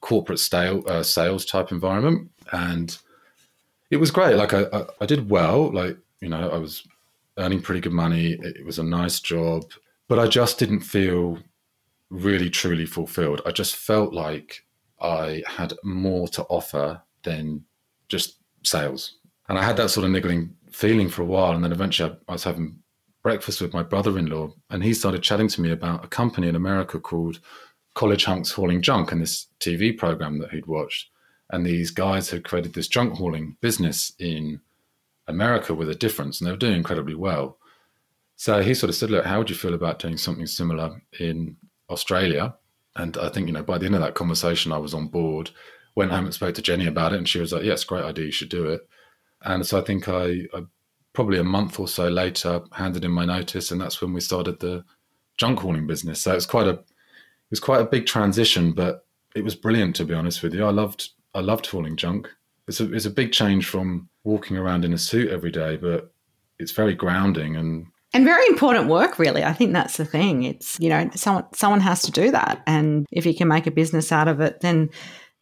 corporate 0.00 0.38
style, 0.38 0.82
uh, 0.86 1.02
sales 1.02 1.46
type 1.46 1.72
environment, 1.72 2.30
and 2.52 2.98
it 3.90 3.96
was 3.96 4.10
great. 4.10 4.36
Like 4.36 4.52
I, 4.52 4.64
I 4.72 4.84
I 5.00 5.06
did 5.06 5.30
well. 5.30 5.72
Like 5.72 5.96
you 6.20 6.28
know, 6.28 6.50
I 6.50 6.58
was 6.58 6.86
earning 7.38 7.62
pretty 7.62 7.80
good 7.80 7.92
money. 7.92 8.36
It 8.40 8.64
was 8.64 8.78
a 8.78 8.84
nice 8.84 9.20
job, 9.20 9.64
but 10.08 10.18
I 10.18 10.26
just 10.26 10.58
didn't 10.58 10.80
feel 10.80 11.38
really 12.10 12.50
truly 12.50 12.86
fulfilled. 12.86 13.40
I 13.46 13.50
just 13.50 13.74
felt 13.74 14.12
like 14.12 14.64
I 15.04 15.42
had 15.46 15.74
more 15.84 16.26
to 16.28 16.42
offer 16.44 17.00
than 17.22 17.64
just 18.08 18.38
sales. 18.62 19.18
And 19.48 19.58
I 19.58 19.62
had 19.62 19.76
that 19.76 19.90
sort 19.90 20.06
of 20.06 20.12
niggling 20.12 20.54
feeling 20.70 21.08
for 21.08 21.22
a 21.22 21.26
while. 21.26 21.52
And 21.52 21.62
then 21.62 21.72
eventually 21.72 22.16
I 22.28 22.32
was 22.32 22.44
having 22.44 22.78
breakfast 23.22 23.60
with 23.60 23.72
my 23.72 23.82
brother 23.82 24.18
in 24.18 24.26
law, 24.26 24.52
and 24.70 24.84
he 24.84 24.94
started 24.94 25.22
chatting 25.22 25.48
to 25.48 25.60
me 25.62 25.72
about 25.72 26.04
a 26.04 26.08
company 26.08 26.46
in 26.46 26.56
America 26.56 27.00
called 27.00 27.40
College 27.94 28.24
Hunks 28.24 28.52
Hauling 28.52 28.82
Junk 28.82 29.12
and 29.12 29.20
this 29.20 29.46
TV 29.60 29.96
program 29.96 30.38
that 30.38 30.50
he'd 30.50 30.66
watched. 30.66 31.10
And 31.50 31.64
these 31.64 31.90
guys 31.90 32.30
had 32.30 32.44
created 32.44 32.74
this 32.74 32.88
junk 32.88 33.14
hauling 33.14 33.56
business 33.60 34.12
in 34.18 34.60
America 35.26 35.74
with 35.74 35.88
a 35.88 35.94
difference, 35.94 36.40
and 36.40 36.46
they 36.46 36.52
were 36.52 36.58
doing 36.58 36.76
incredibly 36.76 37.14
well. 37.14 37.58
So 38.36 38.62
he 38.62 38.74
sort 38.74 38.90
of 38.90 38.96
said, 38.96 39.10
Look, 39.10 39.24
how 39.24 39.38
would 39.38 39.50
you 39.50 39.56
feel 39.56 39.74
about 39.74 39.98
doing 39.98 40.16
something 40.16 40.46
similar 40.46 41.00
in 41.18 41.56
Australia? 41.88 42.54
And 42.96 43.16
I 43.16 43.28
think, 43.28 43.48
you 43.48 43.52
know, 43.52 43.62
by 43.62 43.78
the 43.78 43.86
end 43.86 43.94
of 43.94 44.00
that 44.00 44.14
conversation, 44.14 44.72
I 44.72 44.78
was 44.78 44.94
on 44.94 45.08
board, 45.08 45.50
went 45.96 46.12
home 46.12 46.24
and 46.24 46.34
spoke 46.34 46.54
to 46.54 46.62
Jenny 46.62 46.86
about 46.86 47.12
it. 47.12 47.18
And 47.18 47.28
she 47.28 47.40
was 47.40 47.52
like, 47.52 47.64
yes, 47.64 47.84
great 47.84 48.04
idea. 48.04 48.26
You 48.26 48.32
should 48.32 48.48
do 48.48 48.66
it. 48.66 48.88
And 49.42 49.66
so 49.66 49.78
I 49.78 49.82
think 49.82 50.08
I, 50.08 50.46
I 50.54 50.62
probably 51.12 51.38
a 51.38 51.44
month 51.44 51.78
or 51.78 51.88
so 51.88 52.08
later 52.08 52.62
handed 52.72 53.04
in 53.04 53.10
my 53.10 53.24
notice. 53.24 53.70
And 53.70 53.80
that's 53.80 54.00
when 54.00 54.12
we 54.12 54.20
started 54.20 54.60
the 54.60 54.84
junk 55.36 55.60
hauling 55.60 55.86
business. 55.86 56.22
So 56.22 56.34
it's 56.34 56.46
quite 56.46 56.66
a, 56.66 56.72
it 56.74 57.50
was 57.50 57.60
quite 57.60 57.80
a 57.80 57.86
big 57.86 58.06
transition, 58.06 58.72
but 58.72 59.06
it 59.34 59.44
was 59.44 59.54
brilliant 59.54 59.96
to 59.96 60.04
be 60.04 60.14
honest 60.14 60.42
with 60.42 60.54
you. 60.54 60.64
I 60.64 60.70
loved, 60.70 61.10
I 61.34 61.40
loved 61.40 61.66
hauling 61.66 61.96
junk. 61.96 62.28
It's 62.68 62.80
a, 62.80 62.92
it's 62.92 63.06
a 63.06 63.10
big 63.10 63.32
change 63.32 63.66
from 63.68 64.08
walking 64.22 64.56
around 64.56 64.84
in 64.84 64.92
a 64.92 64.98
suit 64.98 65.30
every 65.30 65.50
day, 65.50 65.76
but 65.76 66.12
it's 66.58 66.72
very 66.72 66.94
grounding 66.94 67.56
and 67.56 67.86
and 68.14 68.24
very 68.24 68.46
important 68.46 68.88
work 68.88 69.18
really. 69.18 69.44
I 69.44 69.52
think 69.52 69.72
that's 69.72 69.96
the 69.96 70.04
thing. 70.04 70.44
It's 70.44 70.78
you 70.80 70.88
know 70.88 71.10
someone 71.14 71.44
someone 71.52 71.80
has 71.80 72.02
to 72.02 72.12
do 72.12 72.30
that. 72.30 72.62
And 72.66 73.06
if 73.10 73.26
you 73.26 73.34
can 73.34 73.48
make 73.48 73.66
a 73.66 73.70
business 73.70 74.12
out 74.12 74.28
of 74.28 74.40
it 74.40 74.60
then 74.60 74.88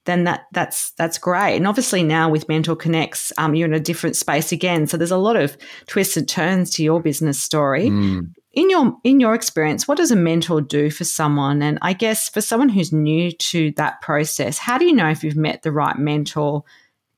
then 0.04 0.24
that 0.24 0.46
that's 0.52 0.90
that's 0.92 1.18
great. 1.18 1.56
And 1.56 1.68
obviously 1.68 2.02
now 2.02 2.28
with 2.28 2.48
MentorConnex 2.48 3.32
um, 3.38 3.54
you're 3.54 3.68
in 3.68 3.74
a 3.74 3.80
different 3.80 4.16
space 4.16 4.50
again. 4.50 4.86
So 4.86 4.96
there's 4.96 5.12
a 5.12 5.16
lot 5.16 5.36
of 5.36 5.56
twists 5.86 6.16
and 6.16 6.28
turns 6.28 6.70
to 6.72 6.82
your 6.82 7.00
business 7.00 7.40
story. 7.40 7.90
Mm. 7.90 8.34
in 8.54 8.70
your 8.70 8.96
in 9.04 9.20
your 9.20 9.34
experience 9.34 9.86
what 9.86 9.98
does 9.98 10.10
a 10.10 10.16
mentor 10.16 10.60
do 10.60 10.90
for 10.90 11.04
someone? 11.04 11.62
And 11.62 11.78
i 11.82 11.92
guess 11.92 12.28
for 12.28 12.40
someone 12.40 12.70
who's 12.70 12.92
new 12.92 13.30
to 13.32 13.72
that 13.76 14.00
process 14.00 14.58
how 14.58 14.78
do 14.78 14.86
you 14.86 14.94
know 14.94 15.10
if 15.10 15.22
you've 15.22 15.36
met 15.36 15.62
the 15.62 15.72
right 15.72 15.98
mentor 15.98 16.64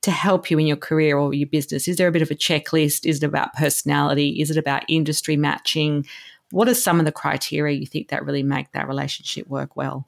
to 0.05 0.11
help 0.11 0.51
you 0.51 0.59
in 0.59 0.67
your 0.67 0.77
career 0.77 1.17
or 1.17 1.33
your 1.33 1.47
business? 1.47 1.87
Is 1.87 1.97
there 1.97 2.07
a 2.07 2.11
bit 2.11 2.21
of 2.21 2.29
a 2.29 2.35
checklist? 2.35 3.07
Is 3.07 3.23
it 3.23 3.25
about 3.25 3.53
personality? 3.53 4.39
Is 4.39 4.51
it 4.51 4.57
about 4.57 4.83
industry 4.87 5.35
matching? 5.35 6.05
What 6.51 6.69
are 6.69 6.75
some 6.75 6.99
of 6.99 7.05
the 7.05 7.11
criteria 7.11 7.75
you 7.75 7.87
think 7.87 8.09
that 8.09 8.23
really 8.23 8.43
make 8.43 8.71
that 8.71 8.87
relationship 8.87 9.47
work 9.47 9.75
well? 9.75 10.07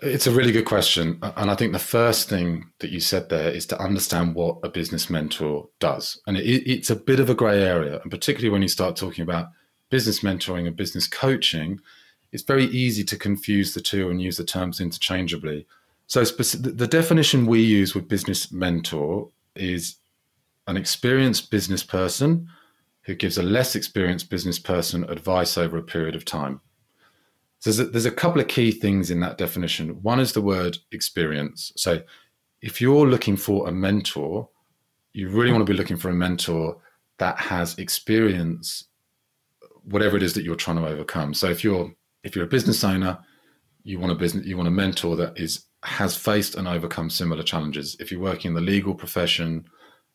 It's 0.00 0.26
a 0.26 0.30
really 0.30 0.52
good 0.52 0.64
question. 0.64 1.18
And 1.22 1.50
I 1.50 1.56
think 1.56 1.74
the 1.74 1.78
first 1.78 2.30
thing 2.30 2.70
that 2.78 2.90
you 2.90 3.00
said 3.00 3.28
there 3.28 3.50
is 3.50 3.66
to 3.66 3.78
understand 3.78 4.34
what 4.34 4.58
a 4.62 4.70
business 4.70 5.10
mentor 5.10 5.68
does. 5.78 6.20
And 6.26 6.38
it, 6.38 6.70
it's 6.70 6.88
a 6.88 6.96
bit 6.96 7.20
of 7.20 7.28
a 7.28 7.34
gray 7.34 7.62
area. 7.62 8.00
And 8.00 8.10
particularly 8.10 8.48
when 8.48 8.62
you 8.62 8.68
start 8.68 8.96
talking 8.96 9.22
about 9.22 9.48
business 9.90 10.20
mentoring 10.20 10.66
and 10.66 10.74
business 10.74 11.06
coaching, 11.06 11.80
it's 12.32 12.44
very 12.44 12.64
easy 12.64 13.04
to 13.04 13.16
confuse 13.16 13.74
the 13.74 13.80
two 13.80 14.08
and 14.08 14.22
use 14.22 14.38
the 14.38 14.44
terms 14.44 14.80
interchangeably. 14.80 15.66
So 16.08 16.24
the 16.24 16.86
definition 16.86 17.44
we 17.44 17.60
use 17.60 17.94
with 17.94 18.08
business 18.08 18.50
mentor 18.50 19.28
is 19.54 19.96
an 20.66 20.78
experienced 20.78 21.50
business 21.50 21.82
person 21.82 22.48
who 23.02 23.14
gives 23.14 23.36
a 23.36 23.42
less 23.42 23.76
experienced 23.76 24.30
business 24.30 24.58
person 24.58 25.04
advice 25.10 25.58
over 25.58 25.76
a 25.76 25.82
period 25.82 26.16
of 26.16 26.24
time. 26.24 26.62
So 27.58 27.70
there's 27.70 27.80
a, 27.80 27.90
there's 27.90 28.06
a 28.06 28.10
couple 28.10 28.40
of 28.40 28.48
key 28.48 28.70
things 28.70 29.10
in 29.10 29.20
that 29.20 29.36
definition. 29.36 30.02
One 30.02 30.18
is 30.18 30.32
the 30.32 30.40
word 30.40 30.78
experience. 30.92 31.72
So 31.76 32.00
if 32.62 32.80
you're 32.80 33.06
looking 33.06 33.36
for 33.36 33.68
a 33.68 33.72
mentor, 33.72 34.48
you 35.12 35.28
really 35.28 35.52
want 35.52 35.66
to 35.66 35.70
be 35.70 35.76
looking 35.76 35.98
for 35.98 36.08
a 36.08 36.14
mentor 36.14 36.80
that 37.18 37.38
has 37.38 37.76
experience 37.78 38.84
whatever 39.84 40.16
it 40.16 40.22
is 40.22 40.32
that 40.34 40.44
you're 40.44 40.56
trying 40.56 40.78
to 40.78 40.86
overcome. 40.86 41.34
So 41.34 41.50
if 41.50 41.62
you're 41.62 41.92
if 42.24 42.34
you're 42.34 42.46
a 42.46 42.48
business 42.48 42.82
owner, 42.82 43.18
you 43.84 43.98
want 44.00 44.12
a 44.12 44.14
business 44.14 44.46
you 44.46 44.56
want 44.56 44.68
a 44.68 44.72
mentor 44.72 45.16
that 45.16 45.38
is 45.38 45.64
has 45.84 46.16
faced 46.16 46.54
and 46.54 46.66
overcome 46.66 47.10
similar 47.10 47.42
challenges. 47.42 47.96
If 48.00 48.10
you're 48.10 48.20
working 48.20 48.50
in 48.50 48.54
the 48.54 48.60
legal 48.60 48.94
profession, 48.94 49.66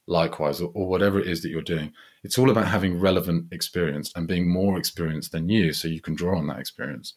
likewise, 0.08 0.62
or, 0.62 0.72
or 0.74 0.88
whatever 0.88 1.20
it 1.20 1.28
is 1.28 1.42
that 1.42 1.50
you're 1.50 1.62
doing. 1.62 1.94
It's 2.24 2.38
all 2.38 2.50
about 2.50 2.68
having 2.68 3.00
relevant 3.00 3.52
experience 3.52 4.12
and 4.16 4.28
being 4.28 4.52
more 4.52 4.78
experienced 4.78 5.32
than 5.32 5.50
you 5.50 5.74
so 5.74 5.88
you 5.88 6.02
can 6.02 6.16
draw 6.16 6.38
on 6.38 6.48
that 6.48 6.60
experience. 6.60 7.14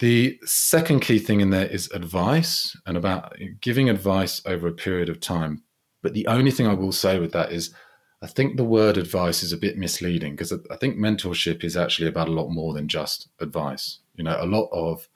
The 0.00 0.38
second 0.44 1.00
key 1.00 1.18
thing 1.18 1.40
in 1.40 1.50
there 1.50 1.66
is 1.66 1.90
advice 1.90 2.76
and 2.86 2.96
about 2.96 3.34
giving 3.60 3.90
advice 3.90 4.40
over 4.46 4.68
a 4.68 4.72
period 4.72 5.08
of 5.08 5.20
time. 5.20 5.62
But 6.02 6.14
the 6.14 6.26
only 6.28 6.52
thing 6.52 6.68
I 6.68 6.74
will 6.74 6.92
say 6.92 7.18
with 7.18 7.32
that 7.32 7.50
is 7.50 7.74
I 8.22 8.26
think 8.26 8.56
the 8.56 8.64
word 8.64 8.96
advice 8.96 9.42
is 9.42 9.52
a 9.52 9.56
bit 9.56 9.76
misleading 9.76 10.32
because 10.32 10.52
I 10.52 10.76
think 10.76 10.96
mentorship 10.96 11.64
is 11.64 11.76
actually 11.76 12.08
about 12.08 12.28
a 12.28 12.32
lot 12.32 12.48
more 12.48 12.74
than 12.74 12.88
just 12.88 13.28
advice. 13.40 13.98
You 14.14 14.24
know, 14.24 14.36
a 14.40 14.46
lot 14.46 14.68
of 14.72 15.08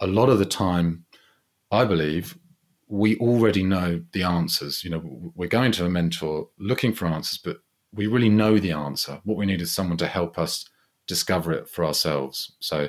a 0.00 0.06
lot 0.06 0.28
of 0.28 0.38
the 0.38 0.46
time, 0.46 1.04
I 1.70 1.84
believe 1.84 2.38
we 2.88 3.16
already 3.18 3.62
know 3.62 4.02
the 4.12 4.22
answers. 4.22 4.82
You 4.82 4.90
know, 4.90 5.32
we're 5.34 5.48
going 5.48 5.72
to 5.72 5.84
a 5.84 5.90
mentor 5.90 6.48
looking 6.58 6.92
for 6.92 7.06
answers, 7.06 7.38
but 7.38 7.58
we 7.92 8.06
really 8.06 8.28
know 8.28 8.58
the 8.58 8.72
answer. 8.72 9.20
What 9.24 9.36
we 9.36 9.46
need 9.46 9.60
is 9.60 9.72
someone 9.72 9.98
to 9.98 10.06
help 10.06 10.38
us 10.38 10.68
discover 11.06 11.52
it 11.52 11.68
for 11.68 11.84
ourselves. 11.84 12.52
So 12.60 12.88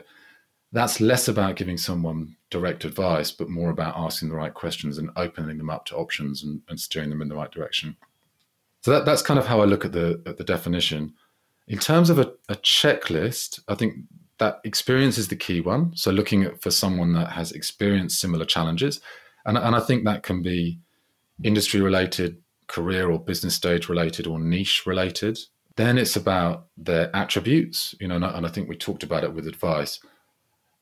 that's 0.72 1.02
less 1.02 1.28
about 1.28 1.56
giving 1.56 1.78
someone 1.78 2.36
direct 2.50 2.86
advice, 2.86 3.32
but 3.32 3.50
more 3.50 3.70
about 3.70 3.98
asking 3.98 4.30
the 4.30 4.36
right 4.36 4.54
questions 4.54 4.98
and 4.98 5.10
opening 5.16 5.58
them 5.58 5.70
up 5.70 5.86
to 5.86 5.96
options 5.96 6.44
and, 6.44 6.62
and 6.70 6.80
steering 6.80 7.10
them 7.10 7.22
in 7.22 7.30
the 7.30 7.36
right 7.36 7.52
direction. 7.52 7.96
So 8.82 8.92
that, 8.92 9.06
that's 9.06 9.22
kind 9.22 9.40
of 9.40 9.48
how 9.48 9.62
I 9.62 9.66
look 9.66 9.84
at 9.84 9.92
the 9.92 10.22
at 10.26 10.38
the 10.38 10.44
definition. 10.44 11.14
In 11.68 11.80
terms 11.80 12.10
of 12.10 12.20
a, 12.20 12.32
a 12.48 12.56
checklist, 12.56 13.60
I 13.68 13.76
think 13.76 13.96
that 14.40 14.60
experience 14.64 15.18
is 15.18 15.28
the 15.28 15.36
key 15.36 15.62
one. 15.62 15.96
So 15.96 16.12
looking 16.12 16.44
at 16.44 16.62
for 16.62 16.72
someone 16.72 17.14
that 17.14 17.32
has 17.32 17.52
experienced 17.52 18.20
similar 18.20 18.46
challenges, 18.46 19.00
and 19.46 19.58
and 19.58 19.76
I 19.76 19.80
think 19.80 20.06
that 20.06 20.24
can 20.24 20.42
be 20.42 20.80
industry 21.44 21.82
related, 21.82 22.38
career 22.68 23.10
or 23.10 23.20
business 23.20 23.56
stage 23.56 23.90
related, 23.90 24.28
or 24.28 24.40
niche 24.40 24.86
related. 24.86 25.38
Then 25.76 25.98
it's 25.98 26.18
about 26.18 26.68
their 26.76 27.16
attributes, 27.16 27.96
you 28.02 28.08
know, 28.08 28.16
and 28.16 28.26
I, 28.26 28.38
and 28.38 28.46
I 28.46 28.50
think 28.50 28.68
we 28.68 28.76
talked 28.76 29.04
about 29.04 29.24
it 29.24 29.34
with 29.34 29.48
advice. 29.48 30.00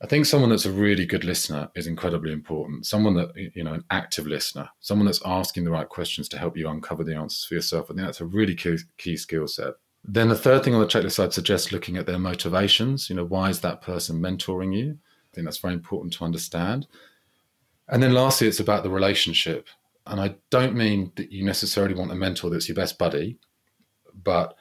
I 0.02 0.06
think 0.06 0.26
someone 0.26 0.52
that's 0.52 0.66
a 0.66 0.72
really 0.72 1.06
good 1.06 1.24
listener 1.24 1.70
is 1.76 1.88
incredibly 1.88 2.32
important. 2.32 2.86
Someone 2.86 3.16
that, 3.16 3.30
you 3.56 3.64
know, 3.64 3.74
an 3.74 3.84
active 3.90 4.28
listener, 4.28 4.70
someone 4.80 5.06
that's 5.06 5.22
asking 5.26 5.64
the 5.64 5.72
right 5.72 5.90
questions 5.90 6.30
to 6.30 6.38
help 6.38 6.56
you 6.56 6.70
uncover 6.70 7.04
the 7.04 7.16
answers 7.16 7.46
for 7.46 7.56
yourself. 7.56 7.86
I 7.86 7.94
think 7.94 8.06
that's 8.06 8.22
a 8.22 8.26
really 8.26 8.54
key, 8.56 8.78
key 8.98 9.18
skill 9.18 9.48
set. 9.48 9.74
Then 10.08 10.30
the 10.30 10.36
third 10.36 10.64
thing 10.64 10.74
on 10.74 10.80
the 10.80 10.88
checklist, 10.88 11.22
I'd 11.22 11.34
suggest 11.34 11.74
looking 11.74 11.98
at 11.98 12.06
their 12.06 12.20
motivations. 12.20 13.10
You 13.10 13.18
know, 13.18 13.26
why 13.26 13.50
is 13.50 13.60
that 13.62 13.82
person 13.82 14.22
mentoring 14.22 14.76
you? 14.76 14.98
I 15.32 15.36
think 15.36 15.46
that's 15.46 15.58
very 15.58 15.74
important 15.74 16.14
to 16.14 16.24
understand. 16.24 16.88
And 17.90 18.02
then 18.02 18.14
lastly, 18.14 18.48
it's 18.48 18.60
about 18.60 18.84
the 18.84 18.90
relationship. 18.90 19.68
And 20.06 20.22
I 20.22 20.36
don't 20.50 20.76
mean 20.76 21.12
that 21.18 21.32
you 21.32 21.44
necessarily 21.44 21.94
want 21.94 22.12
a 22.12 22.16
mentor 22.16 22.50
that's 22.50 22.70
your 22.70 22.76
best 22.76 22.98
buddy, 22.98 23.38
but 24.24 24.56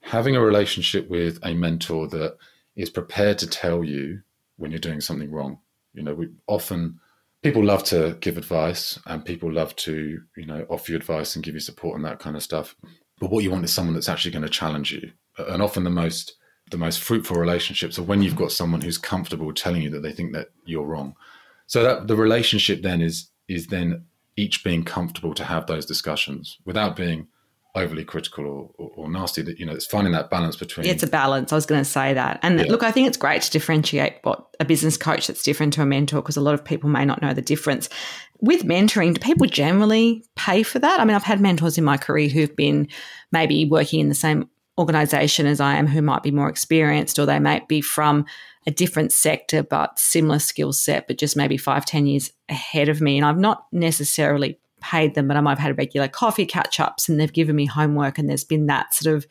having 0.00 0.36
a 0.36 0.40
relationship 0.40 1.08
with 1.08 1.40
a 1.42 1.54
mentor 1.54 2.06
that 2.08 2.36
is 2.76 2.90
prepared 2.90 3.38
to 3.38 3.48
tell 3.48 3.82
you 3.82 4.20
when 4.56 4.70
you're 4.70 4.78
doing 4.78 5.00
something 5.00 5.30
wrong. 5.30 5.58
You 5.92 6.02
know, 6.02 6.14
we 6.14 6.28
often 6.46 7.00
people 7.42 7.64
love 7.64 7.84
to 7.84 8.16
give 8.20 8.36
advice 8.36 8.98
and 9.06 9.24
people 9.24 9.52
love 9.52 9.74
to, 9.76 10.20
you 10.36 10.46
know, 10.46 10.64
offer 10.68 10.92
you 10.92 10.96
advice 10.96 11.34
and 11.34 11.44
give 11.44 11.54
you 11.54 11.60
support 11.60 11.96
and 11.96 12.04
that 12.04 12.18
kind 12.18 12.36
of 12.36 12.42
stuff. 12.42 12.76
But 13.20 13.30
what 13.30 13.44
you 13.44 13.50
want 13.50 13.64
is 13.64 13.72
someone 13.72 13.94
that's 13.94 14.08
actually 14.08 14.32
going 14.32 14.42
to 14.42 14.48
challenge 14.48 14.92
you. 14.92 15.12
And 15.38 15.62
often 15.62 15.84
the 15.84 15.90
most 15.90 16.34
the 16.70 16.78
most 16.78 17.00
fruitful 17.00 17.36
relationships 17.36 17.98
are 17.98 18.02
when 18.02 18.22
you've 18.22 18.36
got 18.36 18.50
someone 18.50 18.80
who's 18.80 18.96
comfortable 18.96 19.52
telling 19.52 19.82
you 19.82 19.90
that 19.90 20.02
they 20.02 20.12
think 20.12 20.32
that 20.32 20.48
you're 20.64 20.86
wrong. 20.86 21.14
So 21.66 21.82
that 21.82 22.08
the 22.08 22.16
relationship 22.16 22.82
then 22.82 23.00
is 23.00 23.30
is 23.48 23.66
then 23.66 24.04
each 24.36 24.64
being 24.64 24.84
comfortable 24.84 25.34
to 25.34 25.44
have 25.44 25.66
those 25.66 25.86
discussions 25.86 26.58
without 26.64 26.96
being 26.96 27.28
overly 27.76 28.04
critical 28.04 28.46
or, 28.46 28.70
or, 28.78 28.90
or, 28.96 29.10
nasty 29.10 29.42
that 29.42 29.58
you 29.58 29.66
know 29.66 29.72
it's 29.72 29.86
finding 29.86 30.12
that 30.12 30.30
balance 30.30 30.54
between 30.54 30.86
it's 30.86 31.02
a 31.02 31.08
balance 31.08 31.52
i 31.52 31.56
was 31.56 31.66
going 31.66 31.80
to 31.80 31.84
say 31.84 32.14
that 32.14 32.38
and 32.42 32.60
yeah. 32.60 32.66
look 32.66 32.84
i 32.84 32.90
think 32.92 33.08
it's 33.08 33.16
great 33.16 33.42
to 33.42 33.50
differentiate 33.50 34.14
what 34.22 34.46
a 34.60 34.64
business 34.64 34.96
coach 34.96 35.26
that's 35.26 35.42
different 35.42 35.72
to 35.72 35.82
a 35.82 35.86
mentor 35.86 36.22
because 36.22 36.36
a 36.36 36.40
lot 36.40 36.54
of 36.54 36.64
people 36.64 36.88
may 36.88 37.04
not 37.04 37.20
know 37.20 37.34
the 37.34 37.42
difference 37.42 37.88
with 38.44 38.62
mentoring 38.62 39.14
do 39.14 39.20
people 39.20 39.46
generally 39.46 40.24
pay 40.36 40.62
for 40.62 40.78
that? 40.78 41.00
I 41.00 41.04
mean 41.04 41.16
i've 41.16 41.22
had 41.22 41.40
mentors 41.40 41.78
in 41.78 41.84
my 41.84 41.96
career 41.96 42.28
who've 42.28 42.54
been 42.56 42.88
maybe 43.32 43.64
working 43.64 44.00
in 44.00 44.08
the 44.08 44.14
same 44.14 44.48
organization 44.78 45.46
as 45.46 45.60
i 45.60 45.76
am 45.76 45.86
who 45.86 46.02
might 46.02 46.22
be 46.22 46.30
more 46.30 46.48
experienced 46.48 47.18
or 47.18 47.26
they 47.26 47.38
might 47.38 47.68
be 47.68 47.80
from 47.80 48.24
a 48.66 48.70
different 48.70 49.12
sector 49.12 49.62
but 49.62 49.98
similar 49.98 50.38
skill 50.38 50.72
set 50.72 51.06
but 51.06 51.18
just 51.18 51.36
maybe 51.36 51.56
five 51.56 51.84
ten 51.84 52.06
years 52.06 52.30
ahead 52.48 52.88
of 52.88 53.00
me. 53.00 53.16
And 53.16 53.26
i've 53.26 53.38
not 53.38 53.66
necessarily 53.72 54.58
paid 54.84 55.14
them, 55.14 55.26
but 55.26 55.36
I 55.36 55.40
might 55.40 55.52
have 55.52 55.58
had 55.58 55.78
regular 55.78 56.08
coffee 56.08 56.44
catch 56.44 56.78
ups 56.78 57.08
and 57.08 57.18
they've 57.18 57.32
given 57.32 57.56
me 57.56 57.64
homework 57.64 58.18
and 58.18 58.28
there's 58.28 58.44
been 58.44 58.66
that 58.66 58.92
sort 58.92 59.16
of 59.16 59.26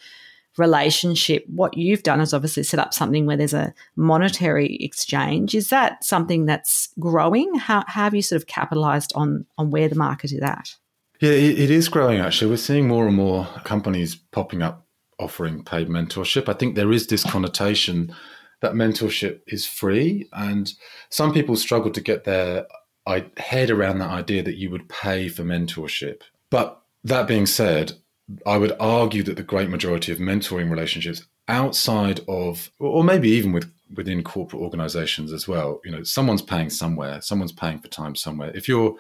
relationship. 0.57 1.45
What 1.47 1.77
you've 1.77 2.03
done 2.03 2.21
is 2.21 2.33
obviously 2.33 2.63
set 2.63 2.79
up 2.79 2.93
something 2.93 3.25
where 3.25 3.37
there's 3.37 3.53
a 3.53 3.73
monetary 3.95 4.75
exchange. 4.77 5.55
Is 5.55 5.69
that 5.69 6.03
something 6.03 6.45
that's 6.45 6.89
growing? 6.99 7.55
How, 7.55 7.83
how 7.87 8.03
have 8.03 8.15
you 8.15 8.21
sort 8.21 8.41
of 8.41 8.47
capitalized 8.47 9.13
on, 9.15 9.45
on 9.57 9.71
where 9.71 9.89
the 9.89 9.95
market 9.95 10.31
is 10.31 10.41
at? 10.41 10.75
Yeah, 11.19 11.31
it, 11.31 11.59
it 11.59 11.71
is 11.71 11.89
growing 11.89 12.19
actually. 12.19 12.51
We're 12.51 12.57
seeing 12.57 12.87
more 12.87 13.07
and 13.07 13.15
more 13.15 13.47
companies 13.63 14.15
popping 14.15 14.61
up 14.61 14.85
offering 15.19 15.63
paid 15.63 15.87
mentorship. 15.87 16.49
I 16.49 16.53
think 16.53 16.75
there 16.75 16.91
is 16.91 17.07
this 17.07 17.23
connotation 17.23 18.13
that 18.61 18.73
mentorship 18.73 19.41
is 19.47 19.65
free, 19.65 20.27
and 20.33 20.71
some 21.09 21.33
people 21.33 21.55
struggle 21.55 21.91
to 21.91 22.01
get 22.01 22.23
their 22.23 22.65
head 23.37 23.69
around 23.69 23.99
that 23.99 24.09
idea 24.09 24.43
that 24.43 24.57
you 24.57 24.69
would 24.69 24.87
pay 24.89 25.27
for 25.27 25.43
mentorship. 25.43 26.21
But 26.49 26.81
that 27.03 27.27
being 27.27 27.45
said, 27.45 27.93
I 28.45 28.57
would 28.57 28.73
argue 28.79 29.23
that 29.23 29.35
the 29.35 29.43
great 29.43 29.69
majority 29.69 30.11
of 30.11 30.17
mentoring 30.17 30.69
relationships 30.69 31.25
outside 31.47 32.21
of, 32.27 32.71
or 32.79 33.03
maybe 33.03 33.29
even 33.29 33.51
with 33.51 33.71
within 33.95 34.23
corporate 34.23 34.61
organizations 34.61 35.31
as 35.31 35.47
well, 35.47 35.79
you 35.83 35.91
know, 35.91 36.03
someone's 36.03 36.41
paying 36.41 36.69
somewhere, 36.69 37.21
someone's 37.21 37.51
paying 37.51 37.79
for 37.79 37.87
time 37.87 38.15
somewhere. 38.15 38.51
If 38.55 38.67
you're 38.67 38.95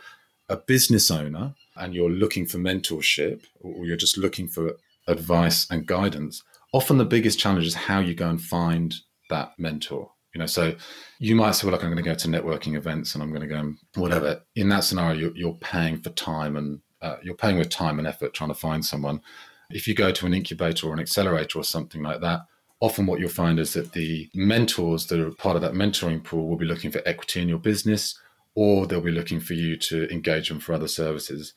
a 0.49 0.57
business 0.57 1.09
owner 1.09 1.55
and 1.77 1.93
you're 1.93 2.09
looking 2.09 2.45
for 2.45 2.57
mentorship 2.57 3.43
or 3.61 3.85
you're 3.85 3.97
just 3.97 4.17
looking 4.17 4.47
for 4.47 4.73
advice 5.07 5.67
and 5.69 5.85
guidance, 5.85 6.43
often 6.73 6.97
the 6.97 7.05
biggest 7.05 7.39
challenge 7.39 7.65
is 7.65 7.75
how 7.75 7.99
you 7.99 8.13
go 8.13 8.29
and 8.29 8.41
find 8.41 8.95
that 9.29 9.53
mentor. 9.57 10.11
You 10.33 10.39
know, 10.39 10.47
so 10.47 10.75
you 11.19 11.35
might 11.35 11.51
say, 11.51 11.65
well, 11.65 11.73
like 11.73 11.83
I'm 11.83 11.91
going 11.91 12.03
to 12.03 12.09
go 12.09 12.15
to 12.15 12.27
networking 12.27 12.75
events 12.75 13.13
and 13.13 13.23
I'm 13.23 13.29
going 13.29 13.41
to 13.41 13.47
go 13.47 13.57
and 13.59 13.77
whatever. 13.95 14.41
In 14.55 14.69
that 14.69 14.83
scenario, 14.83 15.19
you're, 15.19 15.35
you're 15.35 15.53
paying 15.53 16.01
for 16.01 16.09
time 16.11 16.57
and 16.57 16.81
uh, 17.03 17.17
you're 17.21 17.35
paying 17.35 17.57
with 17.57 17.69
time 17.69 17.99
and 17.99 18.07
effort 18.07 18.33
trying 18.33 18.49
to 18.49 18.55
find 18.55 18.83
someone. 18.83 19.21
If 19.69 19.87
you 19.87 19.93
go 19.93 20.11
to 20.11 20.25
an 20.25 20.33
incubator 20.33 20.87
or 20.87 20.93
an 20.93 20.99
accelerator 20.99 21.59
or 21.59 21.63
something 21.63 22.01
like 22.01 22.21
that, 22.21 22.41
often 22.79 23.05
what 23.05 23.19
you'll 23.19 23.29
find 23.29 23.59
is 23.59 23.73
that 23.73 23.91
the 23.91 24.29
mentors 24.33 25.07
that 25.07 25.19
are 25.19 25.31
part 25.31 25.55
of 25.55 25.61
that 25.61 25.73
mentoring 25.73 26.23
pool 26.23 26.47
will 26.47 26.57
be 26.57 26.65
looking 26.65 26.91
for 26.91 27.01
equity 27.05 27.41
in 27.41 27.49
your 27.49 27.59
business 27.59 28.19
or 28.55 28.85
they'll 28.85 29.01
be 29.01 29.11
looking 29.11 29.39
for 29.39 29.53
you 29.53 29.75
to 29.77 30.07
engage 30.11 30.49
them 30.49 30.59
for 30.59 30.73
other 30.73 30.87
services. 30.87 31.53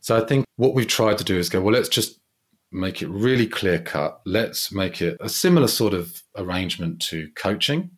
So 0.00 0.16
I 0.16 0.26
think 0.26 0.44
what 0.56 0.74
we've 0.74 0.86
tried 0.86 1.18
to 1.18 1.24
do 1.24 1.36
is 1.36 1.48
go, 1.48 1.60
well, 1.60 1.74
let's 1.74 1.88
just 1.88 2.20
make 2.70 3.02
it 3.02 3.08
really 3.08 3.46
clear 3.46 3.78
cut. 3.78 4.20
Let's 4.24 4.72
make 4.72 5.02
it 5.02 5.16
a 5.20 5.28
similar 5.28 5.68
sort 5.68 5.94
of 5.94 6.22
arrangement 6.36 7.00
to 7.02 7.28
coaching 7.34 7.90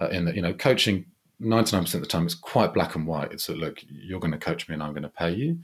uh, 0.00 0.08
in 0.08 0.24
that 0.24 0.34
you 0.34 0.42
know 0.42 0.52
coaching 0.52 1.04
99% 1.40 1.94
of 1.94 2.00
the 2.00 2.06
time 2.06 2.24
it's 2.24 2.34
quite 2.34 2.72
black 2.72 2.94
and 2.94 3.06
white 3.06 3.32
it's 3.32 3.48
like 3.48 3.58
look 3.58 3.84
you're 3.88 4.20
going 4.20 4.32
to 4.32 4.38
coach 4.38 4.68
me 4.68 4.74
and 4.74 4.82
i'm 4.82 4.92
going 4.92 5.02
to 5.02 5.08
pay 5.08 5.32
you 5.32 5.58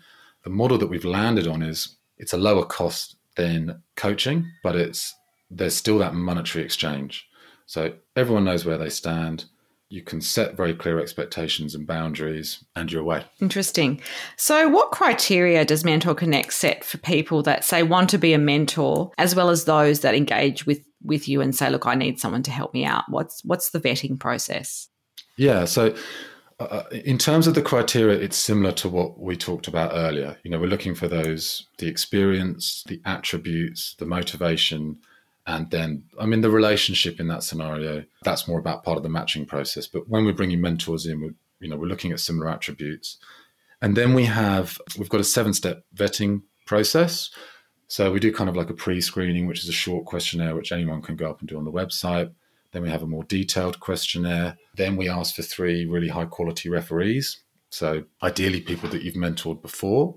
the 0.45 0.51
model 0.51 0.79
that 0.79 0.89
we've 0.89 1.05
landed 1.05 1.47
on 1.47 1.63
is 1.63 1.97
it's 2.19 2.33
a 2.33 2.39
lower 2.39 2.65
cost 2.65 3.17
than 3.37 3.83
coaching 3.97 4.51
but 4.63 4.77
it's 4.77 5.15
there's 5.51 5.77
still 5.77 5.99
that 5.99 6.15
monetary 6.15 6.65
exchange 6.65 7.27
so 7.67 7.93
everyone 8.17 8.45
knows 8.45 8.65
where 8.65 8.79
they 8.79 8.91
stand 8.91 9.45
you 9.93 10.01
can 10.01 10.23
set 10.23 10.57
very 10.57 10.73
clear 10.73 10.99
expectations 10.99 11.75
and 11.75 11.87
boundaries 11.87 12.65
and 12.75 12.91
you're 12.91 13.03
away. 13.03 13.27
Interesting. 13.43 14.01
So, 14.39 14.67
what 14.67 14.91
criteria 14.91 15.67
does 15.67 15.85
Mentor 15.85 16.15
Connect 16.15 16.55
set 16.55 16.83
for 16.83 16.97
people 16.97 17.43
that 17.43 17.63
say 17.63 17.83
want 17.83 18.09
to 18.09 18.19
be 18.19 18.33
a 18.33 18.39
mentor, 18.39 19.13
as 19.19 19.35
well 19.35 19.51
as 19.51 19.67
those 19.67 20.01
that 20.01 20.15
engage 20.15 20.65
with 20.65 20.83
with 21.05 21.29
you 21.29 21.43
and 21.43 21.55
say, 21.55 21.69
"Look, 21.69 21.87
I 21.87 21.95
need 21.95 22.19
someone 22.19 22.43
to 22.45 22.51
help 22.51 22.73
me 22.73 22.87
out"? 22.87 23.05
What's 23.11 23.45
what's 23.45 23.69
the 23.69 23.81
vetting 23.81 24.19
process? 24.19 24.89
Yeah. 25.37 25.67
So, 25.67 25.95
uh, 26.71 26.89
in 26.91 27.19
terms 27.19 27.47
of 27.47 27.55
the 27.55 27.63
criteria, 27.63 28.19
it's 28.19 28.37
similar 28.37 28.73
to 28.73 28.89
what 28.89 29.19
we 29.19 29.37
talked 29.37 29.69
about 29.69 29.93
earlier. 29.95 30.39
You 30.43 30.51
know, 30.51 30.59
we're 30.59 30.67
looking 30.67 30.95
for 30.95 31.09
those 31.09 31.67
the 31.79 31.89
experience, 31.89 32.85
the 32.87 33.01
attributes, 33.05 33.95
the 33.99 34.07
motivation 34.07 34.99
and 35.47 35.71
then 35.71 36.05
i 36.21 36.27
mean 36.27 36.41
the 36.41 36.51
relationship 36.51 37.19
in 37.19 37.27
that 37.27 37.43
scenario 37.43 38.05
that's 38.23 38.47
more 38.47 38.61
about 38.61 38.85
part 38.85 38.97
of 38.97 39.03
the 39.03 39.09
matching 39.09 39.45
process. 39.45 39.87
But 39.87 40.09
when 40.09 40.25
we're 40.25 40.33
bringing 40.33 40.61
mentors 40.61 41.07
in 41.07 41.21
we're, 41.21 41.35
you 41.61 41.69
know 41.69 41.77
we're 41.77 41.87
looking 41.87 42.13
at 42.13 42.21
similar 42.21 42.49
attributes. 42.49 43.19
And 43.81 43.97
then 43.97 44.15
we 44.15 44.25
have 44.27 44.79
we've 44.99 45.09
got 45.09 45.21
a 45.21 45.25
seven 45.25 45.53
step 45.53 45.85
vetting 45.95 46.43
process. 46.67 47.31
So 47.89 48.11
we 48.13 48.21
do 48.21 48.33
kind 48.33 48.49
of 48.49 48.57
like 48.57 48.71
a 48.71 48.75
pre-screening 48.75 49.47
which 49.47 49.63
is 49.63 49.69
a 49.69 49.73
short 49.73 50.07
questionnaire 50.07 50.55
which 50.55 50.73
anyone 50.73 51.03
can 51.03 51.17
go 51.17 51.29
up 51.29 51.41
and 51.41 51.49
do 51.49 51.59
on 51.59 51.65
the 51.65 51.73
website 51.73 52.33
then 52.73 52.83
we 52.83 52.91
have 52.91 53.03
a 53.03 53.07
more 53.07 53.25
detailed 53.25 53.81
questionnaire 53.81 54.57
then 54.77 54.97
we 54.97 55.09
ask 55.09 55.35
for 55.35 55.43
three 55.43 55.87
really 55.87 56.09
high 56.09 56.25
quality 56.25 56.69
referees 56.69 57.43
so 57.71 58.05
ideally 58.23 58.61
people 58.61 58.89
that 58.89 59.03
you've 59.03 59.15
mentored 59.15 59.63
before 59.63 60.17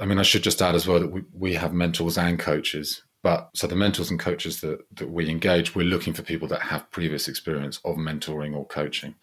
I 0.00 0.06
mean, 0.06 0.18
I 0.18 0.22
should 0.22 0.42
just 0.42 0.60
add 0.60 0.74
as 0.74 0.86
well 0.86 1.00
that 1.00 1.12
we, 1.12 1.22
we 1.32 1.54
have 1.54 1.72
mentors 1.72 2.18
and 2.18 2.38
coaches. 2.38 3.02
But 3.22 3.50
so 3.54 3.66
the 3.66 3.76
mentors 3.76 4.10
and 4.10 4.20
coaches 4.20 4.60
that, 4.60 4.80
that 4.96 5.10
we 5.10 5.30
engage, 5.30 5.74
we're 5.74 5.86
looking 5.86 6.12
for 6.12 6.22
people 6.22 6.48
that 6.48 6.62
have 6.62 6.90
previous 6.90 7.28
experience 7.28 7.80
of 7.84 7.96
mentoring 7.96 8.54
or 8.54 8.66
coaching 8.66 9.14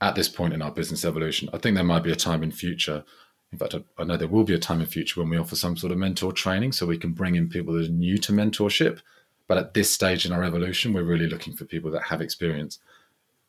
at 0.00 0.14
this 0.14 0.28
point 0.28 0.52
in 0.52 0.60
our 0.60 0.70
business 0.70 1.04
evolution. 1.04 1.48
I 1.54 1.58
think 1.58 1.74
there 1.74 1.84
might 1.84 2.02
be 2.02 2.12
a 2.12 2.16
time 2.16 2.42
in 2.42 2.50
future. 2.50 3.04
In 3.52 3.58
fact, 3.58 3.74
I 3.96 4.04
know 4.04 4.16
there 4.16 4.28
will 4.28 4.44
be 4.44 4.54
a 4.54 4.58
time 4.58 4.80
in 4.80 4.86
future 4.86 5.20
when 5.20 5.30
we 5.30 5.38
offer 5.38 5.56
some 5.56 5.76
sort 5.76 5.92
of 5.92 5.98
mentor 5.98 6.32
training 6.32 6.72
so 6.72 6.84
we 6.84 6.98
can 6.98 7.12
bring 7.12 7.36
in 7.36 7.48
people 7.48 7.72
that 7.74 7.88
are 7.88 7.92
new 7.92 8.18
to 8.18 8.32
mentorship. 8.32 9.00
But 9.48 9.58
at 9.58 9.74
this 9.74 9.90
stage 9.90 10.26
in 10.26 10.32
our 10.32 10.42
evolution, 10.42 10.92
we're 10.92 11.04
really 11.04 11.28
looking 11.28 11.54
for 11.54 11.64
people 11.64 11.90
that 11.92 12.02
have 12.02 12.20
experience. 12.20 12.78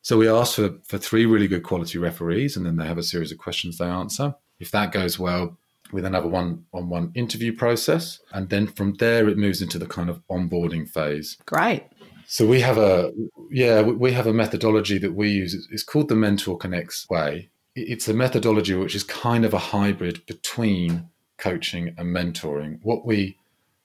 So 0.02 0.16
we 0.16 0.28
ask 0.28 0.54
for, 0.54 0.76
for 0.84 0.98
three 0.98 1.26
really 1.26 1.48
good 1.48 1.64
quality 1.64 1.98
referees, 1.98 2.56
and 2.56 2.64
then 2.64 2.76
they 2.76 2.86
have 2.86 2.98
a 2.98 3.02
series 3.02 3.32
of 3.32 3.38
questions 3.38 3.78
they 3.78 3.86
answer. 3.86 4.34
If 4.60 4.70
that 4.70 4.92
goes 4.92 5.18
well, 5.18 5.58
we 5.92 6.00
then 6.00 6.14
have 6.14 6.24
a 6.24 6.28
one 6.28 6.64
on 6.72 6.88
one 6.88 7.10
interview 7.14 7.54
process. 7.54 8.20
And 8.32 8.48
then 8.48 8.66
from 8.66 8.94
there, 8.94 9.28
it 9.28 9.38
moves 9.38 9.62
into 9.62 9.78
the 9.78 9.86
kind 9.86 10.10
of 10.10 10.22
onboarding 10.28 10.88
phase. 10.88 11.36
Great. 11.46 11.84
So 12.26 12.46
we 12.46 12.60
have 12.60 12.76
a 12.76 13.10
yeah 13.50 13.80
we 13.80 14.12
have 14.12 14.26
a 14.26 14.34
methodology 14.34 14.98
that 14.98 15.14
we 15.14 15.30
use. 15.30 15.66
It's 15.70 15.82
called 15.82 16.08
the 16.08 16.14
MentorConnex 16.14 17.08
way. 17.08 17.48
It's 17.74 18.06
a 18.06 18.12
methodology 18.14 18.74
which 18.74 18.94
is 18.94 19.02
kind 19.02 19.46
of 19.46 19.54
a 19.54 19.58
hybrid 19.58 20.26
between 20.26 21.08
coaching 21.38 21.94
and 21.96 22.14
mentoring. 22.14 22.80
What 22.82 23.06
we 23.06 23.37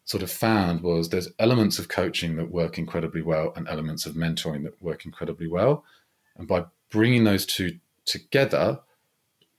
sort 0.06 0.24
of 0.24 0.32
found 0.32 0.82
was 0.82 1.10
there's 1.10 1.30
elements 1.40 1.80
of 1.80 1.88
coaching 1.88 2.36
that 2.36 2.52
work 2.52 2.78
incredibly 2.78 3.22
well 3.22 3.54
and 3.56 3.68
elements 3.68 4.06
of 4.06 4.16
mentoring 4.16 4.64
that 4.64 4.82
work 4.82 5.06
incredibly 5.06 5.48
well, 5.48 5.84
and 6.36 6.48
by 6.48 6.66
bringing 6.90 7.24
those 7.24 7.46
two 7.46 7.80
together, 8.06 8.80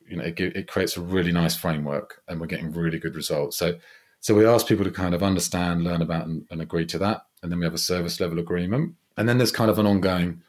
you 0.07 0.17
know, 0.17 0.25
it, 0.25 0.39
it 0.39 0.69
creates 0.69 0.97
a 0.97 1.01
really 1.01 1.33
nice 1.33 1.57
framework, 1.57 2.23
and 2.29 2.41
we're 2.41 2.47
getting 2.47 2.73
really 2.73 2.99
good 2.99 3.17
results. 3.17 3.57
So, 3.57 3.79
so 4.21 4.35
we 4.35 4.47
ask 4.47 4.67
people 4.67 4.85
to 4.85 4.91
kind 4.91 5.15
of 5.15 5.23
understand, 5.23 5.85
learn 5.85 6.03
about, 6.03 6.27
and, 6.27 6.47
and 6.51 6.61
agree 6.61 6.87
to 6.87 6.99
that, 6.99 7.27
and 7.43 7.51
then 7.51 7.59
we 7.59 7.65
have 7.65 7.75
a 7.75 7.79
service 7.79 8.21
level 8.21 8.39
agreement, 8.39 8.95
and 9.17 9.29
then 9.29 9.39
there's 9.39 9.53
kind 9.53 9.71
of 9.71 9.79
an 9.79 9.87
ongoing 9.87 10.43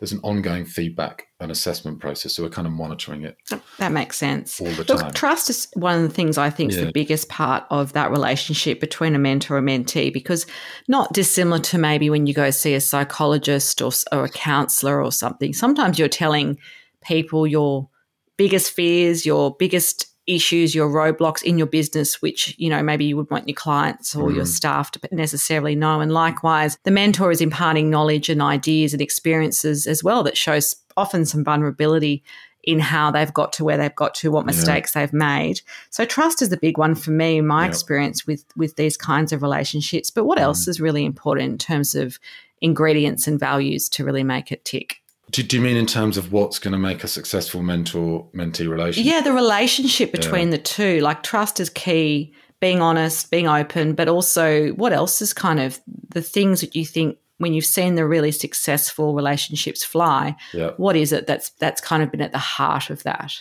there's 0.00 0.12
an 0.12 0.20
ongoing 0.22 0.64
feedback 0.64 1.26
and 1.40 1.52
assessment 1.52 2.00
process. 2.00 2.34
So 2.34 2.42
we're 2.42 2.48
kind 2.48 2.66
of 2.66 2.72
monitoring 2.72 3.24
it. 3.24 3.36
That 3.78 3.92
makes 3.92 4.16
sense. 4.16 4.58
All 4.58 4.66
the 4.68 4.84
Look, 4.88 5.00
time. 5.00 5.12
trust 5.12 5.50
is 5.50 5.68
one 5.74 5.96
of 5.96 6.02
the 6.02 6.14
things 6.14 6.38
I 6.38 6.48
think 6.48 6.72
is 6.72 6.78
the 6.78 6.90
biggest 6.90 7.28
part 7.28 7.64
of 7.70 7.92
that 7.92 8.10
relationship 8.10 8.80
between 8.80 9.14
a 9.14 9.18
mentor 9.18 9.58
and 9.58 9.68
mentee 9.68 10.10
because 10.10 10.46
not 10.88 11.12
dissimilar 11.12 11.60
to 11.60 11.78
maybe 11.78 12.08
when 12.08 12.26
you 12.26 12.32
go 12.32 12.50
see 12.50 12.72
a 12.72 12.80
psychologist 12.80 13.82
or, 13.82 13.92
or 14.10 14.24
a 14.24 14.30
counselor 14.30 15.04
or 15.04 15.12
something. 15.12 15.52
Sometimes 15.52 15.98
you're 15.98 16.08
telling 16.08 16.58
people 17.04 17.46
your 17.46 17.90
biggest 18.38 18.72
fears, 18.72 19.26
your 19.26 19.54
biggest 19.54 20.06
issues, 20.30 20.74
your 20.74 20.88
roadblocks 20.88 21.42
in 21.42 21.58
your 21.58 21.66
business, 21.66 22.22
which, 22.22 22.54
you 22.56 22.70
know, 22.70 22.82
maybe 22.82 23.04
you 23.04 23.16
would 23.16 23.30
want 23.30 23.48
your 23.48 23.56
clients 23.56 24.14
or 24.14 24.30
your 24.30 24.44
mm. 24.44 24.48
staff 24.48 24.92
to 24.92 25.00
necessarily 25.10 25.74
know. 25.74 26.00
And 26.00 26.12
likewise, 26.12 26.78
the 26.84 26.90
mentor 26.90 27.30
is 27.30 27.40
imparting 27.40 27.90
knowledge 27.90 28.28
and 28.28 28.40
ideas 28.40 28.92
and 28.92 29.02
experiences 29.02 29.86
as 29.86 30.04
well 30.04 30.22
that 30.22 30.36
shows 30.36 30.76
often 30.96 31.26
some 31.26 31.44
vulnerability 31.44 32.22
in 32.62 32.78
how 32.78 33.10
they've 33.10 33.32
got 33.32 33.52
to 33.54 33.64
where 33.64 33.78
they've 33.78 33.94
got 33.94 34.14
to, 34.14 34.30
what 34.30 34.46
mistakes 34.46 34.92
they've 34.92 35.12
made. 35.12 35.62
So 35.88 36.04
trust 36.04 36.42
is 36.42 36.50
the 36.50 36.58
big 36.58 36.78
one 36.78 36.94
for 36.94 37.10
me 37.10 37.38
in 37.38 37.46
my 37.46 37.64
Yeah. 37.64 37.70
experience 37.70 38.26
with 38.26 38.44
with 38.54 38.76
these 38.76 38.96
kinds 38.96 39.32
of 39.32 39.42
relationships. 39.42 40.10
But 40.10 40.26
what 40.26 40.38
mm. 40.38 40.42
else 40.42 40.68
is 40.68 40.80
really 40.80 41.04
important 41.04 41.50
in 41.50 41.58
terms 41.58 41.94
of 41.94 42.18
ingredients 42.60 43.26
and 43.26 43.40
values 43.40 43.88
to 43.90 44.04
really 44.04 44.24
make 44.24 44.52
it 44.52 44.64
tick? 44.64 45.00
Do, 45.30 45.42
do 45.42 45.56
you 45.56 45.62
mean 45.62 45.76
in 45.76 45.86
terms 45.86 46.16
of 46.16 46.32
what's 46.32 46.58
going 46.58 46.72
to 46.72 46.78
make 46.78 47.04
a 47.04 47.08
successful 47.08 47.62
mentor 47.62 48.26
mentee 48.34 48.68
relationship? 48.68 49.10
Yeah, 49.10 49.20
the 49.20 49.32
relationship 49.32 50.12
between 50.12 50.50
the 50.50 50.58
two, 50.58 51.00
like 51.00 51.22
trust 51.22 51.60
is 51.60 51.70
key, 51.70 52.32
being 52.60 52.80
honest, 52.80 53.30
being 53.30 53.48
open, 53.48 53.94
but 53.94 54.08
also 54.08 54.70
what 54.70 54.92
else 54.92 55.22
is 55.22 55.32
kind 55.32 55.60
of 55.60 55.80
the 56.08 56.22
things 56.22 56.60
that 56.60 56.74
you 56.74 56.84
think 56.84 57.18
when 57.38 57.54
you've 57.54 57.64
seen 57.64 57.94
the 57.94 58.06
really 58.06 58.32
successful 58.32 59.14
relationships 59.14 59.82
fly, 59.82 60.36
Yeah. 60.52 60.72
what 60.76 60.94
is 60.94 61.10
it 61.12 61.26
that's 61.26 61.50
that's 61.58 61.80
kind 61.80 62.02
of 62.02 62.10
been 62.10 62.20
at 62.20 62.32
the 62.32 62.38
heart 62.38 62.90
of 62.90 63.02
that? 63.04 63.32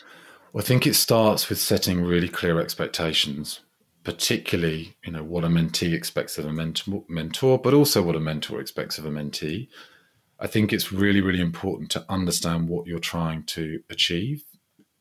Well, 0.53 0.63
I 0.63 0.65
think 0.65 0.87
it 0.87 0.95
starts 0.95 1.49
with 1.49 1.59
setting 1.59 2.01
really 2.01 2.29
clear 2.29 2.59
expectations, 2.61 3.59
particularly, 4.03 4.95
you 5.03 5.11
know, 5.11 5.23
what 5.23 5.43
a 5.43 5.47
mentee 5.47 5.93
expects 5.93 6.37
of 6.37 6.45
a 6.45 6.53
mentor, 6.53 7.03
mentor, 7.09 7.59
but 7.59 7.73
also 7.73 8.01
what 8.01 8.15
a 8.15 8.19
mentor 8.21 8.59
expects 8.61 8.97
of 8.97 9.05
a 9.05 9.09
mentee. 9.09 9.67
I 10.39 10.47
think 10.47 10.71
it's 10.71 10.91
really, 10.91 11.21
really 11.21 11.41
important 11.41 11.91
to 11.91 12.05
understand 12.09 12.69
what 12.69 12.87
you're 12.87 12.99
trying 12.99 13.43
to 13.43 13.81
achieve. 13.89 14.43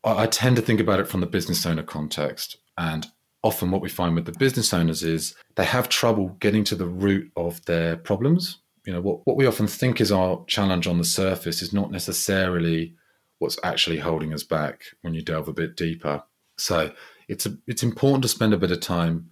I, 0.05 0.25
I 0.25 0.27
tend 0.27 0.57
to 0.57 0.63
think 0.63 0.81
about 0.81 1.01
it 1.01 1.09
from 1.09 1.21
the 1.21 1.27
business 1.27 1.65
owner 1.65 1.83
context. 1.83 2.57
And 2.77 3.07
often 3.43 3.71
what 3.71 3.83
we 3.83 3.89
find 3.89 4.15
with 4.15 4.27
the 4.27 4.33
business 4.33 4.75
owners 4.75 5.03
is 5.03 5.35
they 5.55 5.65
have 5.65 5.89
trouble 5.89 6.37
getting 6.41 6.65
to 6.65 6.75
the 6.75 6.87
root 6.87 7.31
of 7.37 7.65
their 7.67 7.97
problems. 7.97 8.59
You 8.85 8.93
know, 8.93 9.01
what, 9.01 9.21
what 9.27 9.37
we 9.37 9.47
often 9.47 9.67
think 9.67 10.01
is 10.01 10.11
our 10.11 10.45
challenge 10.47 10.87
on 10.87 10.99
the 10.99 11.05
surface 11.05 11.63
is 11.63 11.73
not 11.73 11.91
necessarily 11.91 12.95
what's 13.39 13.59
actually 13.63 13.99
holding 13.99 14.33
us 14.33 14.43
back 14.43 14.83
when 15.03 15.15
you 15.15 15.23
delve 15.23 15.49
a 15.49 15.53
bit 15.53 15.77
deeper. 15.77 16.23
So 16.57 16.93
it's 17.29 17.47
a, 17.47 17.57
it's 17.67 17.83
important 17.83 18.23
to 18.23 18.29
spend 18.29 18.55
a 18.55 18.59
bit 18.59 18.73
of 18.73 18.81
time 18.81 19.31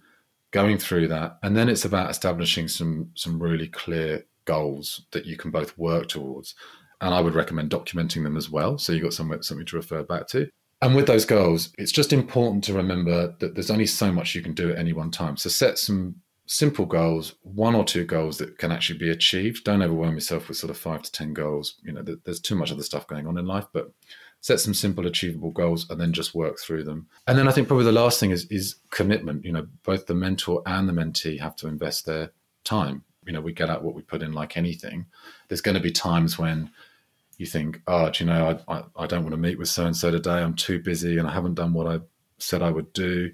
going 0.51 0.77
through 0.77 1.07
that, 1.09 1.37
and 1.43 1.57
then 1.57 1.67
it's 1.67 1.83
about 1.83 2.09
establishing 2.09 2.67
some 2.67 3.11
some 3.15 3.41
really 3.41 3.67
clear 3.67 4.25
goals 4.47 5.05
that 5.11 5.25
you 5.25 5.37
can 5.37 5.51
both 5.51 5.77
work 5.77 6.07
towards. 6.07 6.55
And 6.99 7.13
I 7.13 7.21
would 7.21 7.35
recommend 7.35 7.69
documenting 7.69 8.23
them 8.23 8.35
as 8.35 8.49
well, 8.49 8.79
so 8.79 8.91
you've 8.91 9.03
got 9.03 9.13
somewhere 9.13 9.41
something 9.43 9.67
to 9.67 9.75
refer 9.75 10.01
back 10.01 10.27
to. 10.29 10.49
And 10.81 10.95
with 10.95 11.05
those 11.07 11.25
goals, 11.25 11.71
it's 11.77 11.91
just 11.91 12.13
important 12.13 12.63
to 12.65 12.73
remember 12.73 13.35
that 13.39 13.53
there's 13.53 13.71
only 13.71 13.85
so 13.85 14.11
much 14.11 14.33
you 14.33 14.41
can 14.41 14.53
do 14.53 14.71
at 14.71 14.79
any 14.79 14.93
one 14.93 15.11
time. 15.11 15.37
So 15.37 15.49
set 15.49 15.77
some 15.77 16.15
simple 16.47 16.85
goals, 16.85 17.35
one 17.41 17.75
or 17.75 17.83
two 17.83 18.05
goals 18.05 18.37
that 18.37 18.57
can 18.57 18.71
actually 18.71 18.99
be 18.99 19.09
achieved. 19.09 19.63
Don't 19.63 19.81
overwhelm 19.81 20.15
yourself 20.15 20.47
with 20.47 20.57
sort 20.57 20.71
of 20.71 20.77
five 20.77 21.01
to 21.03 21.11
10 21.11 21.33
goals. 21.33 21.75
You 21.83 21.93
know, 21.93 22.03
there's 22.23 22.39
too 22.39 22.55
much 22.55 22.71
other 22.71 22.83
stuff 22.83 23.07
going 23.07 23.27
on 23.27 23.37
in 23.37 23.45
life, 23.45 23.65
but 23.73 23.91
set 24.41 24.59
some 24.59 24.73
simple, 24.73 25.07
achievable 25.07 25.51
goals 25.51 25.89
and 25.89 25.99
then 25.99 26.13
just 26.13 26.35
work 26.35 26.59
through 26.59 26.83
them. 26.83 27.07
And 27.27 27.37
then 27.37 27.47
I 27.47 27.51
think 27.51 27.67
probably 27.67 27.85
the 27.85 27.91
last 27.91 28.19
thing 28.19 28.31
is, 28.31 28.45
is 28.45 28.75
commitment. 28.91 29.45
You 29.45 29.51
know, 29.51 29.67
both 29.83 30.05
the 30.05 30.13
mentor 30.13 30.61
and 30.65 30.87
the 30.87 30.93
mentee 30.93 31.39
have 31.39 31.55
to 31.57 31.67
invest 31.67 32.05
their 32.05 32.31
time. 32.63 33.03
You 33.27 33.33
know, 33.33 33.41
we 33.41 33.53
get 33.53 33.69
out 33.69 33.83
what 33.83 33.93
we 33.93 34.01
put 34.01 34.23
in 34.23 34.33
like 34.33 34.57
anything. 34.57 35.05
There's 35.47 35.61
going 35.61 35.75
to 35.75 35.81
be 35.81 35.91
times 35.91 36.39
when 36.39 36.71
you 37.37 37.45
think, 37.45 37.81
oh, 37.87 38.09
do 38.09 38.23
you 38.23 38.29
know, 38.29 38.59
I, 38.67 38.77
I, 38.77 38.83
I 38.95 39.07
don't 39.07 39.23
want 39.23 39.33
to 39.33 39.37
meet 39.37 39.59
with 39.59 39.69
so 39.69 39.85
and 39.85 39.95
so 39.95 40.09
today. 40.09 40.41
I'm 40.41 40.55
too 40.55 40.79
busy 40.79 41.17
and 41.17 41.27
I 41.27 41.31
haven't 41.31 41.55
done 41.55 41.73
what 41.73 41.87
I 41.87 41.99
said 42.39 42.61
I 42.61 42.71
would 42.71 42.91
do. 42.93 43.31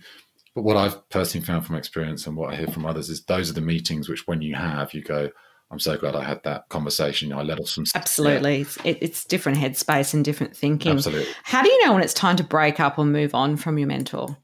But 0.56 0.64
what 0.64 0.78
I've 0.78 1.10
personally 1.10 1.46
found 1.46 1.66
from 1.66 1.78
experience 1.78 2.28
and 2.28 2.36
what 2.36 2.54
I 2.54 2.56
hear 2.58 2.68
from 2.68 2.86
others 2.86 3.10
is 3.10 3.24
those 3.24 3.50
are 3.50 3.54
the 3.54 3.62
meetings 3.62 4.10
which, 4.10 4.28
when 4.28 4.42
you 4.42 4.56
have, 4.56 4.94
you 4.94 5.02
go, 5.02 5.30
I'm 5.72 5.80
so 5.80 5.98
glad 5.98 6.16
I 6.16 6.24
had 6.24 6.44
that 6.44 6.70
conversation. 6.70 7.34
I 7.34 7.42
let 7.42 7.60
off 7.60 7.68
some 7.68 7.86
Absolutely. 7.96 8.62
It's, 8.62 8.78
it, 8.84 9.00
it's 9.02 9.26
different 9.26 9.58
headspace 9.58 10.14
and 10.14 10.24
different 10.24 10.56
thinking. 10.56 10.92
absolutely. 10.92 11.34
How 11.44 11.64
do 11.64 11.70
you 11.70 11.86
know 11.86 11.94
when 11.94 12.04
it's 12.04 12.14
time 12.14 12.36
to 12.36 12.44
break 12.44 12.80
up 12.80 13.00
or 13.00 13.06
move 13.06 13.34
on 13.34 13.58
from 13.58 13.80
your 13.80 13.88
mentor? 13.88 14.38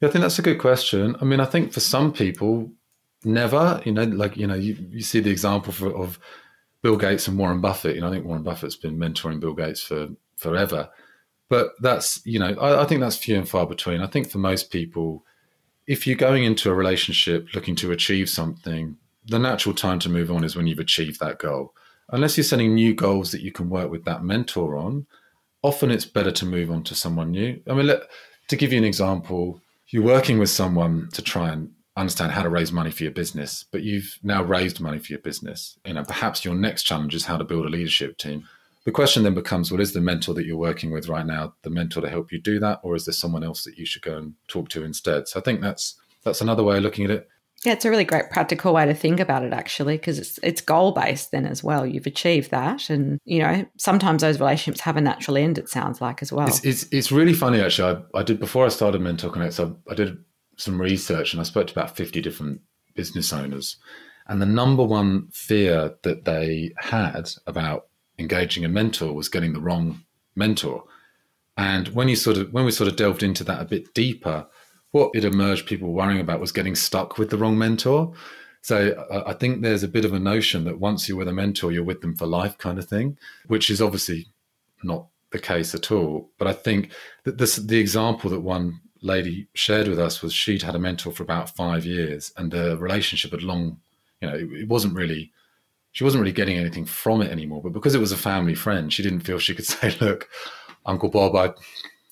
Yeah, 0.00 0.08
I 0.08 0.12
think 0.12 0.22
that's 0.22 0.38
a 0.38 0.42
good 0.42 0.60
question. 0.60 1.16
I 1.20 1.24
mean, 1.24 1.40
I 1.40 1.44
think 1.44 1.72
for 1.72 1.80
some 1.80 2.12
people, 2.12 2.70
never. 3.24 3.80
You 3.84 3.92
know, 3.92 4.04
like 4.04 4.36
you 4.36 4.46
know, 4.46 4.54
you, 4.54 4.76
you 4.90 5.02
see 5.02 5.20
the 5.20 5.30
example 5.30 5.72
for, 5.72 5.94
of 5.94 6.18
Bill 6.82 6.96
Gates 6.96 7.28
and 7.28 7.38
Warren 7.38 7.60
Buffett. 7.60 7.94
You 7.94 8.00
know, 8.00 8.08
I 8.08 8.10
think 8.10 8.24
Warren 8.24 8.42
Buffett's 8.42 8.76
been 8.76 8.98
mentoring 8.98 9.40
Bill 9.40 9.54
Gates 9.54 9.82
for 9.82 10.08
forever. 10.36 10.88
But 11.48 11.72
that's 11.80 12.24
you 12.24 12.38
know, 12.38 12.54
I, 12.60 12.82
I 12.82 12.86
think 12.86 13.00
that's 13.00 13.16
few 13.16 13.36
and 13.36 13.48
far 13.48 13.66
between. 13.66 14.00
I 14.00 14.06
think 14.06 14.30
for 14.30 14.38
most 14.38 14.70
people, 14.70 15.24
if 15.86 16.06
you're 16.06 16.16
going 16.16 16.44
into 16.44 16.70
a 16.70 16.74
relationship 16.74 17.48
looking 17.54 17.76
to 17.76 17.92
achieve 17.92 18.28
something, 18.28 18.96
the 19.26 19.38
natural 19.38 19.74
time 19.74 19.98
to 20.00 20.08
move 20.08 20.30
on 20.30 20.44
is 20.44 20.56
when 20.56 20.66
you've 20.66 20.78
achieved 20.78 21.20
that 21.20 21.38
goal. 21.38 21.74
Unless 22.10 22.36
you're 22.36 22.44
setting 22.44 22.74
new 22.74 22.94
goals 22.94 23.32
that 23.32 23.40
you 23.40 23.52
can 23.52 23.70
work 23.70 23.90
with 23.90 24.04
that 24.04 24.24
mentor 24.24 24.76
on, 24.76 25.06
often 25.62 25.90
it's 25.90 26.04
better 26.04 26.32
to 26.32 26.46
move 26.46 26.70
on 26.70 26.82
to 26.84 26.94
someone 26.94 27.30
new. 27.30 27.60
I 27.68 27.74
mean, 27.74 27.86
let, 27.86 28.02
to 28.48 28.56
give 28.56 28.72
you 28.72 28.78
an 28.78 28.84
example, 28.84 29.60
you're 29.88 30.02
working 30.02 30.38
with 30.38 30.50
someone 30.50 31.08
to 31.12 31.22
try 31.22 31.50
and 31.50 31.70
understand 31.96 32.32
how 32.32 32.42
to 32.42 32.48
raise 32.48 32.72
money 32.72 32.90
for 32.90 33.02
your 33.02 33.12
business, 33.12 33.64
but 33.70 33.82
you've 33.82 34.18
now 34.22 34.42
raised 34.42 34.80
money 34.80 34.98
for 34.98 35.12
your 35.12 35.20
business. 35.20 35.78
You 35.84 35.94
know, 35.94 36.04
perhaps 36.04 36.44
your 36.44 36.54
next 36.54 36.84
challenge 36.84 37.14
is 37.14 37.26
how 37.26 37.36
to 37.36 37.44
build 37.44 37.66
a 37.66 37.68
leadership 37.68 38.16
team. 38.16 38.48
The 38.84 38.92
question 38.92 39.22
then 39.22 39.34
becomes, 39.34 39.70
well, 39.70 39.80
is 39.80 39.92
the 39.92 40.00
mentor 40.00 40.34
that 40.34 40.44
you're 40.44 40.56
working 40.56 40.90
with 40.90 41.08
right 41.08 41.26
now 41.26 41.54
the 41.62 41.70
mentor 41.70 42.00
to 42.00 42.10
help 42.10 42.32
you 42.32 42.40
do 42.40 42.58
that, 42.60 42.80
or 42.82 42.96
is 42.96 43.04
there 43.04 43.12
someone 43.12 43.44
else 43.44 43.64
that 43.64 43.78
you 43.78 43.86
should 43.86 44.02
go 44.02 44.16
and 44.16 44.34
talk 44.48 44.68
to 44.70 44.84
instead? 44.84 45.28
So 45.28 45.38
I 45.38 45.42
think 45.42 45.60
that's 45.60 45.94
that's 46.24 46.40
another 46.40 46.64
way 46.64 46.78
of 46.78 46.82
looking 46.82 47.04
at 47.04 47.10
it. 47.10 47.28
Yeah, 47.64 47.74
it's 47.74 47.84
a 47.84 47.90
really 47.90 48.04
great 48.04 48.30
practical 48.30 48.74
way 48.74 48.86
to 48.86 48.94
think 48.94 49.20
about 49.20 49.44
it 49.44 49.52
actually 49.52 49.96
because 49.96 50.18
it's 50.18 50.38
it's 50.42 50.60
goal 50.60 50.90
based 50.90 51.30
then 51.30 51.46
as 51.46 51.62
well. 51.62 51.86
You've 51.86 52.06
achieved 52.06 52.50
that 52.50 52.90
and 52.90 53.20
you 53.24 53.38
know, 53.38 53.64
sometimes 53.78 54.22
those 54.22 54.40
relationships 54.40 54.80
have 54.80 54.96
a 54.96 55.00
natural 55.00 55.36
end 55.36 55.58
it 55.58 55.68
sounds 55.68 56.00
like 56.00 56.22
as 56.22 56.32
well. 56.32 56.48
It's, 56.48 56.64
it's 56.64 56.86
it's 56.90 57.12
really 57.12 57.34
funny 57.34 57.60
actually. 57.60 58.02
I, 58.14 58.18
I 58.18 58.22
did 58.24 58.40
before 58.40 58.64
I 58.64 58.68
started 58.68 59.00
Mentor 59.00 59.30
Connect. 59.30 59.60
I, 59.60 59.70
I 59.88 59.94
did 59.94 60.18
some 60.56 60.80
research 60.80 61.32
and 61.32 61.40
I 61.40 61.44
spoke 61.44 61.66
to 61.68 61.72
about 61.72 61.96
fifty 61.96 62.20
different 62.20 62.60
business 62.94 63.32
owners, 63.32 63.76
and 64.26 64.40
the 64.40 64.46
number 64.46 64.84
one 64.84 65.28
fear 65.32 65.94
that 66.02 66.24
they 66.24 66.72
had 66.78 67.30
about 67.46 67.86
engaging 68.18 68.64
a 68.64 68.68
mentor 68.68 69.12
was 69.14 69.28
getting 69.28 69.52
the 69.52 69.60
wrong 69.60 70.04
mentor. 70.36 70.84
And 71.56 71.88
when 71.88 72.08
you 72.08 72.16
sort 72.16 72.38
of 72.38 72.52
when 72.52 72.64
we 72.64 72.70
sort 72.70 72.88
of 72.88 72.96
delved 72.96 73.22
into 73.22 73.44
that 73.44 73.60
a 73.60 73.66
bit 73.66 73.94
deeper, 73.94 74.46
what 74.90 75.10
it 75.14 75.24
emerged 75.24 75.66
people 75.66 75.88
were 75.88 75.94
worrying 75.94 76.20
about 76.20 76.40
was 76.40 76.52
getting 76.52 76.74
stuck 76.74 77.18
with 77.18 77.30
the 77.30 77.36
wrong 77.36 77.58
mentor. 77.58 78.12
So 78.62 78.90
uh, 79.10 79.24
I 79.26 79.32
think 79.32 79.60
there's 79.60 79.82
a 79.82 79.88
bit 79.88 80.04
of 80.04 80.12
a 80.12 80.20
notion 80.20 80.64
that 80.64 80.78
once 80.78 81.08
you're 81.08 81.18
with 81.18 81.28
a 81.28 81.32
mentor, 81.32 81.72
you're 81.72 81.82
with 81.82 82.00
them 82.00 82.14
for 82.14 82.26
life, 82.26 82.56
kind 82.58 82.78
of 82.78 82.86
thing, 82.88 83.18
which 83.48 83.70
is 83.70 83.82
obviously 83.82 84.28
not 84.84 85.08
the 85.32 85.38
case 85.38 85.74
at 85.74 85.90
all. 85.90 86.30
But 86.38 86.46
I 86.46 86.52
think 86.52 86.92
that 87.24 87.38
this, 87.38 87.56
the 87.56 87.78
example 87.78 88.30
that 88.30 88.40
one 88.40 88.80
lady 89.02 89.48
shared 89.54 89.88
with 89.88 89.98
us 89.98 90.22
was 90.22 90.32
she'd 90.32 90.62
had 90.62 90.74
a 90.74 90.78
mentor 90.78 91.12
for 91.12 91.22
about 91.22 91.54
five 91.54 91.84
years, 91.84 92.32
and 92.36 92.50
the 92.50 92.76
relationship 92.78 93.32
had 93.32 93.42
long, 93.42 93.78
you 94.20 94.28
know, 94.28 94.36
it, 94.36 94.50
it 94.52 94.68
wasn't 94.68 94.94
really. 94.94 95.32
She 95.94 96.04
wasn't 96.04 96.22
really 96.22 96.32
getting 96.32 96.56
anything 96.56 96.86
from 96.86 97.20
it 97.20 97.30
anymore, 97.30 97.62
but 97.62 97.74
because 97.74 97.94
it 97.94 98.00
was 98.00 98.12
a 98.12 98.16
family 98.16 98.54
friend, 98.54 98.90
she 98.90 99.02
didn't 99.02 99.20
feel 99.20 99.38
she 99.38 99.54
could 99.54 99.66
say, 99.66 99.94
"Look, 100.00 100.28
Uncle 100.86 101.10
Bob, 101.10 101.36
I 101.36 101.52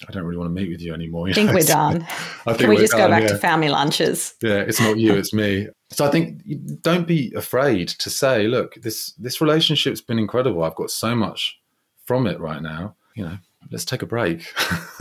I 0.09 0.13
don't 0.13 0.25
really 0.25 0.39
want 0.39 0.55
to 0.55 0.61
meet 0.61 0.71
with 0.71 0.81
you 0.81 0.95
anymore. 0.95 1.29
You 1.29 1.33
I 1.33 1.35
think 1.35 1.49
know? 1.49 1.55
we're 1.55 1.63
done. 1.63 2.07
I 2.47 2.55
Can 2.55 2.71
we 2.71 2.77
just 2.77 2.93
done, 2.93 3.01
go 3.01 3.09
back 3.09 3.23
yeah. 3.23 3.29
to 3.29 3.39
family 3.39 3.69
lunches? 3.69 4.35
Yeah, 4.43 4.61
it's 4.61 4.81
not 4.81 4.99
you, 4.99 5.15
it's 5.15 5.35
me. 5.35 5.69
So 5.91 6.07
I 6.07 6.11
think 6.11 6.43
don't 6.83 7.07
be 7.07 7.33
afraid 7.35 7.89
to 7.89 8.11
say, 8.11 8.47
look, 8.47 8.77
this 8.77 9.13
this 9.13 9.41
relationship's 9.41 10.01
been 10.01 10.19
incredible. 10.19 10.63
I've 10.63 10.75
got 10.75 10.91
so 10.91 11.15
much 11.15 11.59
from 12.07 12.27
it 12.27 12.41
right 12.41 12.63
now. 12.63 12.97
You 13.15 13.25
know, 13.25 13.39
let's 13.71 13.85
take 13.85 14.03
a 14.03 14.07
break. 14.07 14.47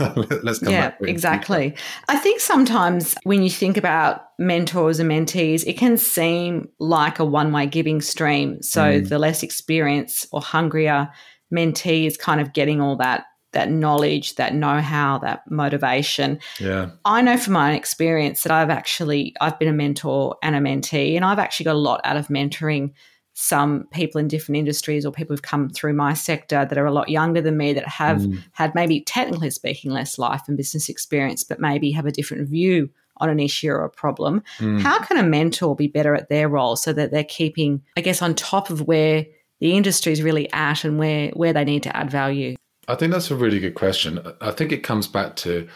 let's 0.00 0.60
come 0.60 0.72
yeah, 0.72 0.90
back. 0.90 1.02
exactly. 1.02 1.74
I 2.08 2.16
think 2.16 2.40
sometimes 2.40 3.16
when 3.24 3.42
you 3.42 3.50
think 3.50 3.76
about 3.76 4.22
mentors 4.38 5.00
and 5.00 5.10
mentees, 5.10 5.64
it 5.66 5.76
can 5.76 5.96
seem 5.96 6.68
like 6.78 7.18
a 7.18 7.24
one 7.24 7.52
way 7.52 7.66
giving 7.66 8.00
stream. 8.00 8.62
So 8.62 8.82
mm. 8.82 9.08
the 9.08 9.18
less 9.18 9.42
experienced 9.42 10.28
or 10.32 10.40
hungrier 10.40 11.10
mentee 11.52 12.06
is 12.06 12.16
kind 12.16 12.40
of 12.40 12.52
getting 12.52 12.80
all 12.80 12.96
that 12.96 13.24
that 13.52 13.68
knowledge, 13.68 14.36
that 14.36 14.54
know-how, 14.54 15.18
that 15.18 15.42
motivation. 15.50 16.38
Yeah. 16.60 16.90
I 17.04 17.20
know 17.20 17.36
from 17.36 17.54
my 17.54 17.70
own 17.70 17.76
experience 17.76 18.44
that 18.44 18.52
I've 18.52 18.70
actually 18.70 19.34
I've 19.40 19.58
been 19.58 19.68
a 19.68 19.72
mentor 19.72 20.36
and 20.42 20.54
a 20.54 20.60
mentee 20.60 21.16
and 21.16 21.24
I've 21.24 21.40
actually 21.40 21.64
got 21.64 21.74
a 21.74 21.78
lot 21.78 22.00
out 22.04 22.16
of 22.16 22.28
mentoring 22.28 22.92
some 23.40 23.86
people 23.90 24.18
in 24.18 24.28
different 24.28 24.58
industries 24.58 25.06
or 25.06 25.10
people 25.10 25.32
who've 25.32 25.40
come 25.40 25.70
through 25.70 25.94
my 25.94 26.12
sector 26.12 26.66
that 26.66 26.76
are 26.76 26.84
a 26.84 26.92
lot 26.92 27.08
younger 27.08 27.40
than 27.40 27.56
me 27.56 27.72
that 27.72 27.88
have 27.88 28.18
mm. 28.18 28.38
had 28.52 28.74
maybe 28.74 29.00
technically 29.00 29.48
speaking 29.48 29.90
less 29.90 30.18
life 30.18 30.42
and 30.46 30.58
business 30.58 30.90
experience 30.90 31.42
but 31.42 31.58
maybe 31.58 31.90
have 31.90 32.04
a 32.04 32.12
different 32.12 32.46
view 32.46 32.90
on 33.16 33.30
an 33.30 33.40
issue 33.40 33.70
or 33.70 33.82
a 33.82 33.88
problem. 33.88 34.42
Mm. 34.58 34.82
How 34.82 34.98
can 34.98 35.16
a 35.16 35.22
mentor 35.22 35.74
be 35.74 35.86
better 35.86 36.14
at 36.14 36.28
their 36.28 36.50
role 36.50 36.76
so 36.76 36.92
that 36.92 37.12
they're 37.12 37.24
keeping 37.24 37.82
I 37.96 38.02
guess 38.02 38.20
on 38.20 38.34
top 38.34 38.68
of 38.68 38.82
where 38.82 39.24
the 39.58 39.72
industry 39.72 40.12
is 40.12 40.22
really 40.22 40.52
at 40.52 40.84
and 40.84 40.98
where 40.98 41.30
where 41.30 41.54
they 41.54 41.64
need 41.64 41.82
to 41.84 41.96
add 41.96 42.10
value? 42.10 42.56
I 42.88 42.94
think 42.94 43.10
that's 43.10 43.30
a 43.30 43.36
really 43.36 43.58
good 43.58 43.74
question. 43.74 44.20
I 44.42 44.50
think 44.50 44.70
it 44.70 44.82
comes 44.82 45.06
back 45.06 45.36
to 45.36 45.66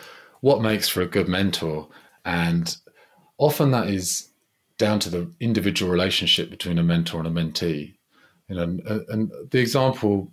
what 0.42 0.60
makes 0.60 0.86
for 0.86 1.00
a 1.00 1.06
good 1.06 1.28
mentor. 1.28 1.88
And 2.26 2.76
often 3.38 3.70
that 3.70 3.88
is 3.88 4.28
down 4.84 5.00
to 5.00 5.10
the 5.10 5.30
individual 5.40 5.90
relationship 5.90 6.50
between 6.50 6.78
a 6.78 6.82
mentor 6.82 7.18
and 7.20 7.26
a 7.26 7.30
mentee. 7.40 7.94
You 8.48 8.56
know, 8.56 8.62
and, 8.62 8.80
and 9.08 9.32
the 9.50 9.58
example 9.58 10.30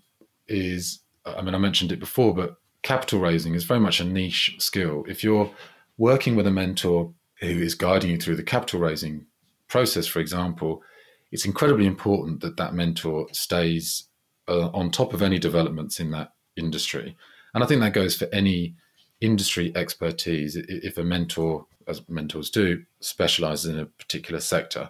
is, 0.50 1.00
I 1.26 1.42
mean, 1.42 1.56
I 1.56 1.58
mentioned 1.58 1.94
it 1.94 2.02
before, 2.02 2.36
but 2.36 2.58
capital 2.82 3.22
raising 3.22 3.56
is 3.56 3.64
very 3.64 3.80
much 3.80 4.02
a 4.02 4.04
niche 4.04 4.56
skill. 4.60 5.06
If 5.08 5.24
you're 5.24 5.50
working 5.98 6.36
with 6.36 6.48
a 6.48 6.52
mentor 6.52 7.14
who 7.40 7.48
is 7.48 7.76
guiding 7.76 8.12
you 8.12 8.18
through 8.18 8.36
the 8.36 8.52
capital 8.56 8.82
raising 8.82 9.26
process, 9.70 10.06
for 10.06 10.20
example, 10.20 10.84
it's 11.32 11.46
incredibly 11.46 11.86
important 11.86 12.42
that 12.42 12.58
that 12.58 12.74
mentor 12.74 13.28
stays 13.32 14.10
uh, 14.50 14.68
on 14.74 14.92
top 14.92 15.14
of 15.14 15.22
any 15.22 15.40
developments 15.40 16.02
in 16.02 16.12
that 16.12 16.34
industry. 16.58 17.16
And 17.54 17.64
I 17.64 17.68
think 17.68 17.80
that 17.80 17.94
goes 17.94 18.18
for 18.18 18.28
any 18.34 18.76
industry 19.22 19.72
expertise. 19.78 20.58
If 20.58 20.98
a 20.98 21.04
mentor, 21.04 21.68
as 21.88 22.08
mentors 22.10 22.50
do, 22.50 22.84
specializes 23.00 23.74
in 23.74 23.80
a 23.80 23.86
particular 23.86 24.40
sector. 24.40 24.90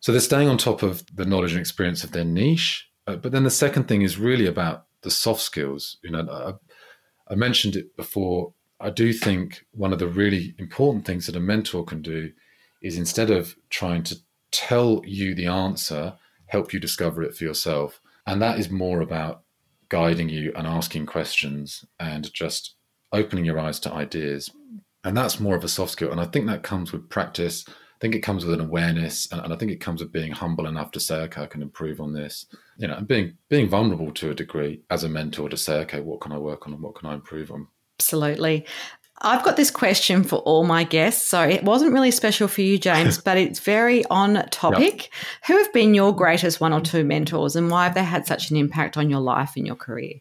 So 0.00 0.12
they're 0.12 0.20
staying 0.20 0.48
on 0.48 0.58
top 0.58 0.82
of 0.82 1.04
the 1.14 1.24
knowledge 1.24 1.52
and 1.52 1.60
experience 1.60 2.04
of 2.04 2.12
their 2.12 2.24
niche. 2.24 2.88
Uh, 3.06 3.16
but 3.16 3.32
then 3.32 3.44
the 3.44 3.50
second 3.50 3.88
thing 3.88 4.02
is 4.02 4.18
really 4.18 4.46
about 4.46 4.86
the 5.02 5.10
soft 5.10 5.40
skills. 5.40 5.98
You 6.02 6.10
know, 6.10 6.28
I, 6.30 7.32
I 7.32 7.34
mentioned 7.36 7.76
it 7.76 7.96
before. 7.96 8.52
I 8.80 8.90
do 8.90 9.12
think 9.12 9.64
one 9.72 9.92
of 9.92 9.98
the 9.98 10.08
really 10.08 10.54
important 10.58 11.06
things 11.06 11.26
that 11.26 11.36
a 11.36 11.40
mentor 11.40 11.84
can 11.84 12.02
do 12.02 12.32
is 12.82 12.98
instead 12.98 13.30
of 13.30 13.56
trying 13.70 14.02
to 14.04 14.16
tell 14.50 15.02
you 15.06 15.34
the 15.34 15.46
answer, 15.46 16.14
help 16.46 16.72
you 16.72 16.80
discover 16.80 17.22
it 17.22 17.34
for 17.34 17.44
yourself. 17.44 18.00
And 18.26 18.42
that 18.42 18.58
is 18.58 18.70
more 18.70 19.00
about 19.00 19.42
guiding 19.88 20.28
you 20.28 20.52
and 20.54 20.66
asking 20.66 21.06
questions 21.06 21.84
and 21.98 22.32
just 22.32 22.74
opening 23.12 23.44
your 23.44 23.58
eyes 23.58 23.80
to 23.80 23.92
ideas. 23.92 24.50
And 25.04 25.16
that's 25.16 25.38
more 25.38 25.54
of 25.54 25.64
a 25.64 25.68
soft 25.68 25.92
skill. 25.92 26.10
And 26.10 26.20
I 26.20 26.24
think 26.24 26.46
that 26.46 26.62
comes 26.62 26.92
with 26.92 27.08
practice. 27.08 27.64
I 27.68 27.72
think 28.00 28.14
it 28.14 28.20
comes 28.20 28.44
with 28.44 28.58
an 28.58 28.66
awareness, 28.66 29.30
and, 29.30 29.40
and, 29.40 29.52
I 29.52 29.56
think 29.56 29.70
it 29.70 29.80
comes 29.80 30.02
with 30.02 30.12
being 30.12 30.32
humble 30.32 30.66
enough 30.66 30.90
to 30.92 31.00
say, 31.00 31.20
"Okay, 31.22 31.42
I 31.42 31.46
can 31.46 31.62
improve 31.62 32.00
on 32.00 32.12
this." 32.12 32.44
You 32.76 32.88
know, 32.88 32.96
and 32.96 33.06
being 33.06 33.36
being 33.48 33.68
vulnerable 33.68 34.12
to 34.12 34.30
a 34.30 34.34
degree 34.34 34.82
as 34.90 35.04
a 35.04 35.08
mentor 35.08 35.48
to 35.48 35.56
say, 35.56 35.76
"Okay, 35.82 36.00
what 36.00 36.20
can 36.20 36.32
I 36.32 36.38
work 36.38 36.66
on 36.66 36.72
and 36.72 36.82
what 36.82 36.96
can 36.96 37.08
I 37.08 37.14
improve 37.14 37.50
on?" 37.50 37.68
Absolutely. 38.00 38.66
I've 39.22 39.44
got 39.44 39.56
this 39.56 39.70
question 39.70 40.24
for 40.24 40.36
all 40.40 40.64
my 40.64 40.84
guests. 40.84 41.22
So 41.22 41.40
it 41.40 41.62
wasn't 41.62 41.92
really 41.92 42.10
special 42.10 42.48
for 42.48 42.62
you, 42.62 42.78
James, 42.78 43.18
but 43.18 43.38
it's 43.38 43.60
very 43.60 44.04
on 44.06 44.34
topic. 44.50 45.02
Yep. 45.02 45.10
Who 45.46 45.56
have 45.58 45.72
been 45.72 45.94
your 45.94 46.14
greatest 46.14 46.60
one 46.60 46.72
or 46.72 46.80
two 46.80 47.04
mentors 47.04 47.54
and 47.54 47.70
why 47.70 47.84
have 47.84 47.94
they 47.94 48.02
had 48.02 48.26
such 48.26 48.50
an 48.50 48.56
impact 48.56 48.96
on 48.96 49.08
your 49.08 49.20
life 49.20 49.52
and 49.56 49.66
your 49.66 49.76
career? 49.76 50.14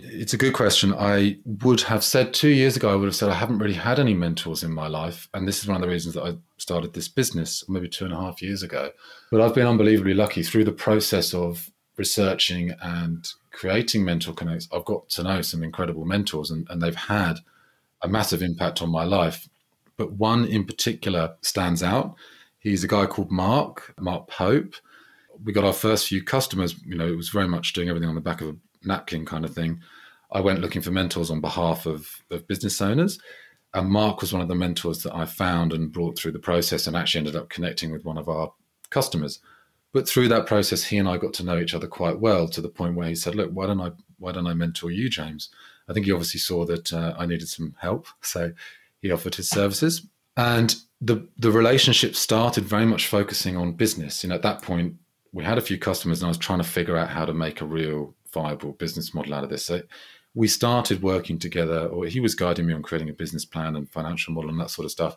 It's 0.00 0.32
a 0.32 0.38
good 0.38 0.54
question. 0.54 0.94
I 0.94 1.38
would 1.44 1.80
have 1.82 2.04
said 2.04 2.32
two 2.32 2.50
years 2.50 2.76
ago, 2.76 2.92
I 2.92 2.94
would 2.94 3.06
have 3.06 3.16
said 3.16 3.30
I 3.30 3.34
haven't 3.34 3.58
really 3.58 3.74
had 3.74 3.98
any 3.98 4.14
mentors 4.14 4.62
in 4.62 4.72
my 4.72 4.86
life. 4.86 5.28
And 5.34 5.46
this 5.46 5.60
is 5.60 5.66
one 5.66 5.76
of 5.76 5.82
the 5.82 5.88
reasons 5.88 6.14
that 6.14 6.22
I 6.22 6.36
started 6.56 6.92
this 6.92 7.08
business 7.08 7.64
maybe 7.68 7.88
two 7.88 8.04
and 8.04 8.14
a 8.14 8.20
half 8.20 8.40
years 8.40 8.62
ago. 8.62 8.90
But 9.32 9.40
I've 9.40 9.56
been 9.56 9.66
unbelievably 9.66 10.14
lucky 10.14 10.44
through 10.44 10.64
the 10.64 10.72
process 10.72 11.34
of 11.34 11.70
researching 11.96 12.74
and 12.80 13.28
creating 13.50 14.04
MentorConnex. 14.04 14.68
I've 14.72 14.84
got 14.84 15.08
to 15.10 15.24
know 15.24 15.42
some 15.42 15.64
incredible 15.64 16.04
mentors 16.04 16.52
and, 16.52 16.64
and 16.70 16.80
they've 16.80 16.94
had 16.94 17.40
a 18.02 18.08
massive 18.08 18.40
impact 18.40 18.80
on 18.80 18.90
my 18.90 19.02
life. 19.02 19.48
But 19.96 20.12
one 20.12 20.44
in 20.44 20.64
particular 20.64 21.34
stands 21.42 21.82
out. 21.82 22.14
He's 22.60 22.84
a 22.84 22.88
guy 22.88 23.06
called 23.06 23.32
Mark, 23.32 23.94
Mark 23.98 24.28
Pope. 24.28 24.74
We 25.42 25.52
got 25.52 25.64
our 25.64 25.72
first 25.72 26.06
few 26.06 26.22
customers, 26.22 26.76
you 26.84 26.96
know, 26.96 27.08
it 27.08 27.16
was 27.16 27.30
very 27.30 27.48
much 27.48 27.72
doing 27.72 27.88
everything 27.88 28.08
on 28.08 28.14
the 28.14 28.20
back 28.20 28.40
of 28.40 28.48
a 28.48 28.56
napkin 28.84 29.24
kind 29.24 29.44
of 29.44 29.54
thing. 29.54 29.80
I 30.30 30.40
went 30.40 30.60
looking 30.60 30.82
for 30.82 30.90
mentors 30.90 31.30
on 31.30 31.40
behalf 31.40 31.86
of, 31.86 32.08
of 32.30 32.46
business 32.46 32.80
owners. 32.80 33.18
And 33.74 33.90
Mark 33.90 34.20
was 34.20 34.32
one 34.32 34.42
of 34.42 34.48
the 34.48 34.54
mentors 34.54 35.02
that 35.02 35.14
I 35.14 35.24
found 35.24 35.72
and 35.72 35.92
brought 35.92 36.18
through 36.18 36.32
the 36.32 36.38
process 36.38 36.86
and 36.86 36.96
actually 36.96 37.20
ended 37.20 37.36
up 37.36 37.50
connecting 37.50 37.92
with 37.92 38.04
one 38.04 38.18
of 38.18 38.28
our 38.28 38.52
customers. 38.90 39.40
But 39.92 40.08
through 40.08 40.28
that 40.28 40.46
process, 40.46 40.84
he 40.84 40.98
and 40.98 41.08
I 41.08 41.16
got 41.16 41.32
to 41.34 41.44
know 41.44 41.58
each 41.58 41.74
other 41.74 41.86
quite 41.86 42.20
well 42.20 42.48
to 42.48 42.60
the 42.60 42.68
point 42.68 42.94
where 42.94 43.08
he 43.08 43.14
said, 43.14 43.34
Look, 43.34 43.50
why 43.52 43.66
don't 43.66 43.80
I 43.80 43.92
why 44.18 44.32
don't 44.32 44.46
I 44.46 44.54
mentor 44.54 44.90
you, 44.90 45.08
James? 45.08 45.50
I 45.88 45.92
think 45.92 46.06
he 46.06 46.12
obviously 46.12 46.40
saw 46.40 46.66
that 46.66 46.92
uh, 46.92 47.14
I 47.18 47.26
needed 47.26 47.48
some 47.48 47.74
help, 47.80 48.06
so 48.20 48.52
he 49.00 49.10
offered 49.10 49.34
his 49.34 49.48
services. 49.48 50.06
And 50.36 50.74
the 51.00 51.26
the 51.38 51.50
relationship 51.50 52.14
started 52.14 52.64
very 52.64 52.86
much 52.86 53.06
focusing 53.06 53.56
on 53.56 53.72
business. 53.72 54.24
Know, 54.24 54.34
at 54.34 54.42
that 54.42 54.62
point, 54.62 54.96
we 55.32 55.44
had 55.44 55.58
a 55.58 55.62
few 55.62 55.78
customers, 55.78 56.20
and 56.20 56.26
I 56.26 56.30
was 56.30 56.38
trying 56.38 56.60
to 56.60 56.68
figure 56.68 56.96
out 56.96 57.08
how 57.08 57.24
to 57.24 57.34
make 57.34 57.60
a 57.60 57.66
real 57.66 58.14
viable 58.32 58.72
business 58.72 59.14
model 59.14 59.34
out 59.34 59.44
of 59.44 59.50
this. 59.50 59.64
So 59.64 59.82
we 60.34 60.48
started 60.48 61.02
working 61.02 61.38
together, 61.38 61.86
or 61.86 62.06
he 62.06 62.20
was 62.20 62.34
guiding 62.34 62.66
me 62.66 62.74
on 62.74 62.82
creating 62.82 63.10
a 63.10 63.14
business 63.14 63.44
plan 63.44 63.76
and 63.76 63.90
financial 63.90 64.32
model 64.34 64.50
and 64.50 64.60
that 64.60 64.70
sort 64.70 64.84
of 64.84 64.90
stuff. 64.90 65.16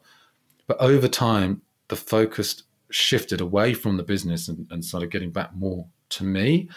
But 0.67 0.79
over 0.79 1.07
time, 1.07 1.61
the 1.89 1.95
focus 1.95 2.63
shifted 2.89 3.41
away 3.41 3.73
from 3.73 3.97
the 3.97 4.03
business 4.03 4.47
and, 4.47 4.67
and 4.71 4.83
started 4.83 5.11
getting 5.11 5.31
back 5.31 5.53
more 5.55 5.85
to 6.09 6.23
me. 6.23 6.69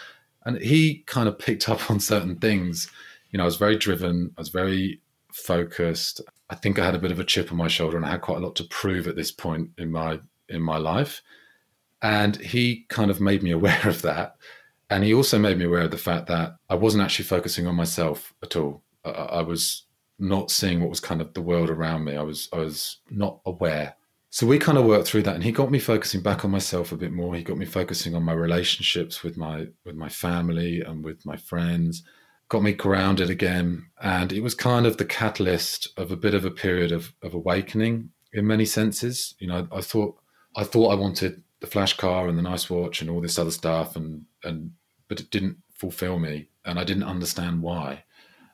And 0.45 0.61
he 0.61 1.03
kind 1.07 1.27
of 1.27 1.39
picked 1.39 1.69
up 1.69 1.89
on 1.89 1.99
certain 1.99 2.37
things 2.37 2.89
you 3.35 3.37
know, 3.37 3.43
I 3.43 3.47
was 3.47 3.57
very 3.57 3.75
driven. 3.75 4.31
I 4.37 4.39
was 4.39 4.47
very 4.47 5.01
focused. 5.33 6.21
I 6.49 6.55
think 6.55 6.79
I 6.79 6.85
had 6.85 6.95
a 6.95 6.99
bit 6.99 7.11
of 7.11 7.19
a 7.19 7.25
chip 7.25 7.51
on 7.51 7.57
my 7.57 7.67
shoulder, 7.67 7.97
and 7.97 8.05
I 8.05 8.11
had 8.11 8.21
quite 8.21 8.37
a 8.37 8.39
lot 8.39 8.55
to 8.55 8.63
prove 8.63 9.09
at 9.09 9.17
this 9.17 9.29
point 9.29 9.71
in 9.77 9.91
my 9.91 10.21
in 10.47 10.61
my 10.61 10.77
life. 10.77 11.21
And 12.01 12.37
he 12.37 12.85
kind 12.87 13.11
of 13.11 13.19
made 13.19 13.43
me 13.43 13.51
aware 13.51 13.81
of 13.89 14.03
that, 14.03 14.37
and 14.89 15.03
he 15.03 15.13
also 15.13 15.39
made 15.39 15.57
me 15.57 15.65
aware 15.65 15.83
of 15.83 15.91
the 15.91 15.97
fact 15.97 16.27
that 16.27 16.55
I 16.69 16.75
wasn't 16.75 17.03
actually 17.03 17.25
focusing 17.25 17.67
on 17.67 17.75
myself 17.75 18.33
at 18.43 18.55
all. 18.55 18.83
I, 19.03 19.09
I 19.09 19.41
was 19.41 19.83
not 20.19 20.51
seeing 20.51 20.79
what 20.79 20.89
was 20.89 20.99
kind 20.99 21.21
of 21.21 21.33
the 21.33 21.41
world 21.41 21.69
around 21.69 22.05
me. 22.05 22.15
I 22.15 22.21
was 22.21 22.49
I 22.53 22.57
was 22.57 22.97
not 23.09 23.39
aware. 23.45 23.95
So 24.29 24.45
we 24.45 24.59
kind 24.59 24.77
of 24.77 24.85
worked 24.85 25.07
through 25.07 25.23
that, 25.23 25.35
and 25.35 25.43
he 25.43 25.51
got 25.51 25.71
me 25.71 25.79
focusing 25.79 26.21
back 26.21 26.43
on 26.43 26.51
myself 26.51 26.91
a 26.91 26.97
bit 26.97 27.13
more. 27.13 27.35
He 27.35 27.43
got 27.43 27.57
me 27.57 27.65
focusing 27.65 28.15
on 28.15 28.23
my 28.23 28.33
relationships 28.33 29.23
with 29.23 29.37
my 29.37 29.67
with 29.85 29.95
my 29.95 30.09
family 30.09 30.81
and 30.81 31.03
with 31.03 31.25
my 31.25 31.37
friends 31.37 32.03
got 32.49 32.63
me 32.63 32.73
grounded 32.73 33.29
again. 33.29 33.87
And 34.01 34.31
it 34.31 34.41
was 34.41 34.55
kind 34.55 34.85
of 34.85 34.97
the 34.97 35.05
catalyst 35.05 35.89
of 35.97 36.11
a 36.11 36.15
bit 36.15 36.33
of 36.33 36.45
a 36.45 36.51
period 36.51 36.91
of, 36.91 37.13
of 37.21 37.33
awakening 37.33 38.11
in 38.33 38.47
many 38.47 38.65
senses. 38.65 39.35
You 39.39 39.47
know, 39.47 39.67
I 39.71 39.81
thought 39.81 40.15
I 40.55 40.63
thought 40.63 40.91
I 40.91 40.95
wanted 40.95 41.43
the 41.61 41.67
flash 41.67 41.95
car 41.95 42.27
and 42.27 42.37
the 42.37 42.43
nice 42.43 42.69
watch 42.69 43.01
and 43.01 43.09
all 43.09 43.21
this 43.21 43.39
other 43.39 43.51
stuff 43.51 43.95
and 43.95 44.25
and 44.43 44.71
but 45.07 45.19
it 45.19 45.29
didn't 45.29 45.57
fulfill 45.73 46.19
me 46.19 46.49
and 46.65 46.79
I 46.79 46.83
didn't 46.83 47.03
understand 47.03 47.61
why. 47.61 48.03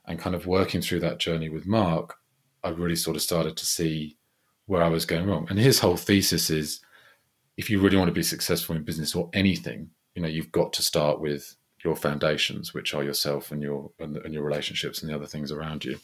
And 0.06 0.20
kind 0.20 0.36
of 0.36 0.48
working 0.48 0.82
through 0.82 1.00
that 1.02 1.20
journey 1.20 1.50
with 1.50 1.66
Mark, 1.66 2.16
I 2.64 2.70
really 2.70 2.96
sort 2.96 3.16
of 3.16 3.22
started 3.22 3.56
to 3.58 3.66
see 3.66 4.18
where 4.66 4.84
I 4.84 4.90
was 4.90 5.06
going 5.06 5.28
wrong. 5.28 5.48
And 5.50 5.60
his 5.60 5.80
whole 5.80 5.98
thesis 5.98 6.50
is 6.50 6.82
if 7.58 7.70
you 7.70 7.80
really 7.80 7.98
want 7.98 8.08
to 8.10 8.14
be 8.14 8.24
successful 8.24 8.76
in 8.76 8.84
business 8.84 9.16
or 9.16 9.30
anything, 9.34 9.90
you 10.16 10.22
know, 10.22 10.28
you've 10.28 10.52
got 10.52 10.74
to 10.74 10.82
start 10.82 11.22
with 11.22 11.56
your 11.84 11.96
foundations, 11.96 12.74
which 12.74 12.94
are 12.94 13.04
yourself 13.04 13.52
and 13.52 13.62
your 13.62 13.92
and, 14.00 14.18
and 14.18 14.34
your 14.34 14.44
relationships 14.44 15.02
and 15.02 15.10
the 15.10 15.16
other 15.16 15.26
things 15.26 15.52
around 15.52 15.86
you. 15.86 16.00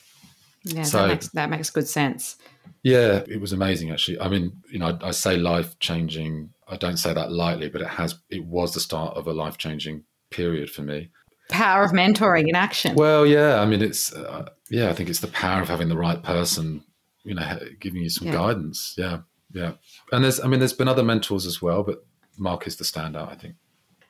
Yeah, 0.63 0.83
so, 0.83 0.99
that 0.99 1.07
makes 1.07 1.29
that 1.29 1.49
makes 1.49 1.69
good 1.69 1.87
sense. 1.87 2.37
Yeah, 2.83 3.23
it 3.27 3.39
was 3.39 3.53
amazing 3.53 3.91
actually. 3.91 4.19
I 4.19 4.27
mean, 4.27 4.51
you 4.71 4.79
know, 4.79 4.97
I, 5.01 5.07
I 5.07 5.11
say 5.11 5.37
life 5.37 5.77
changing. 5.79 6.49
I 6.69 6.77
don't 6.77 6.97
say 6.97 7.13
that 7.13 7.31
lightly, 7.31 7.69
but 7.69 7.81
it 7.81 7.87
has. 7.87 8.15
It 8.29 8.45
was 8.45 8.73
the 8.73 8.79
start 8.79 9.15
of 9.15 9.27
a 9.27 9.33
life 9.33 9.57
changing 9.57 10.03
period 10.29 10.69
for 10.69 10.81
me. 10.81 11.09
Power 11.49 11.83
of 11.83 11.91
mentoring 11.91 12.47
in 12.47 12.55
action. 12.55 12.95
Well, 12.95 13.25
yeah. 13.25 13.61
I 13.61 13.65
mean, 13.65 13.81
it's 13.81 14.13
uh, 14.13 14.49
yeah. 14.69 14.89
I 14.89 14.93
think 14.93 15.09
it's 15.09 15.21
the 15.21 15.27
power 15.27 15.61
of 15.61 15.69
having 15.69 15.89
the 15.89 15.97
right 15.97 16.21
person, 16.21 16.83
you 17.23 17.35
know, 17.35 17.59
giving 17.79 18.01
you 18.01 18.09
some 18.09 18.27
yeah. 18.27 18.33
guidance. 18.33 18.95
Yeah, 18.97 19.19
yeah. 19.53 19.73
And 20.11 20.23
there's, 20.23 20.39
I 20.39 20.47
mean, 20.47 20.59
there's 20.59 20.73
been 20.73 20.89
other 20.89 21.03
mentors 21.03 21.45
as 21.45 21.61
well, 21.61 21.83
but 21.83 22.05
Mark 22.37 22.67
is 22.67 22.75
the 22.75 22.83
standout, 22.83 23.31
I 23.31 23.35
think. 23.35 23.55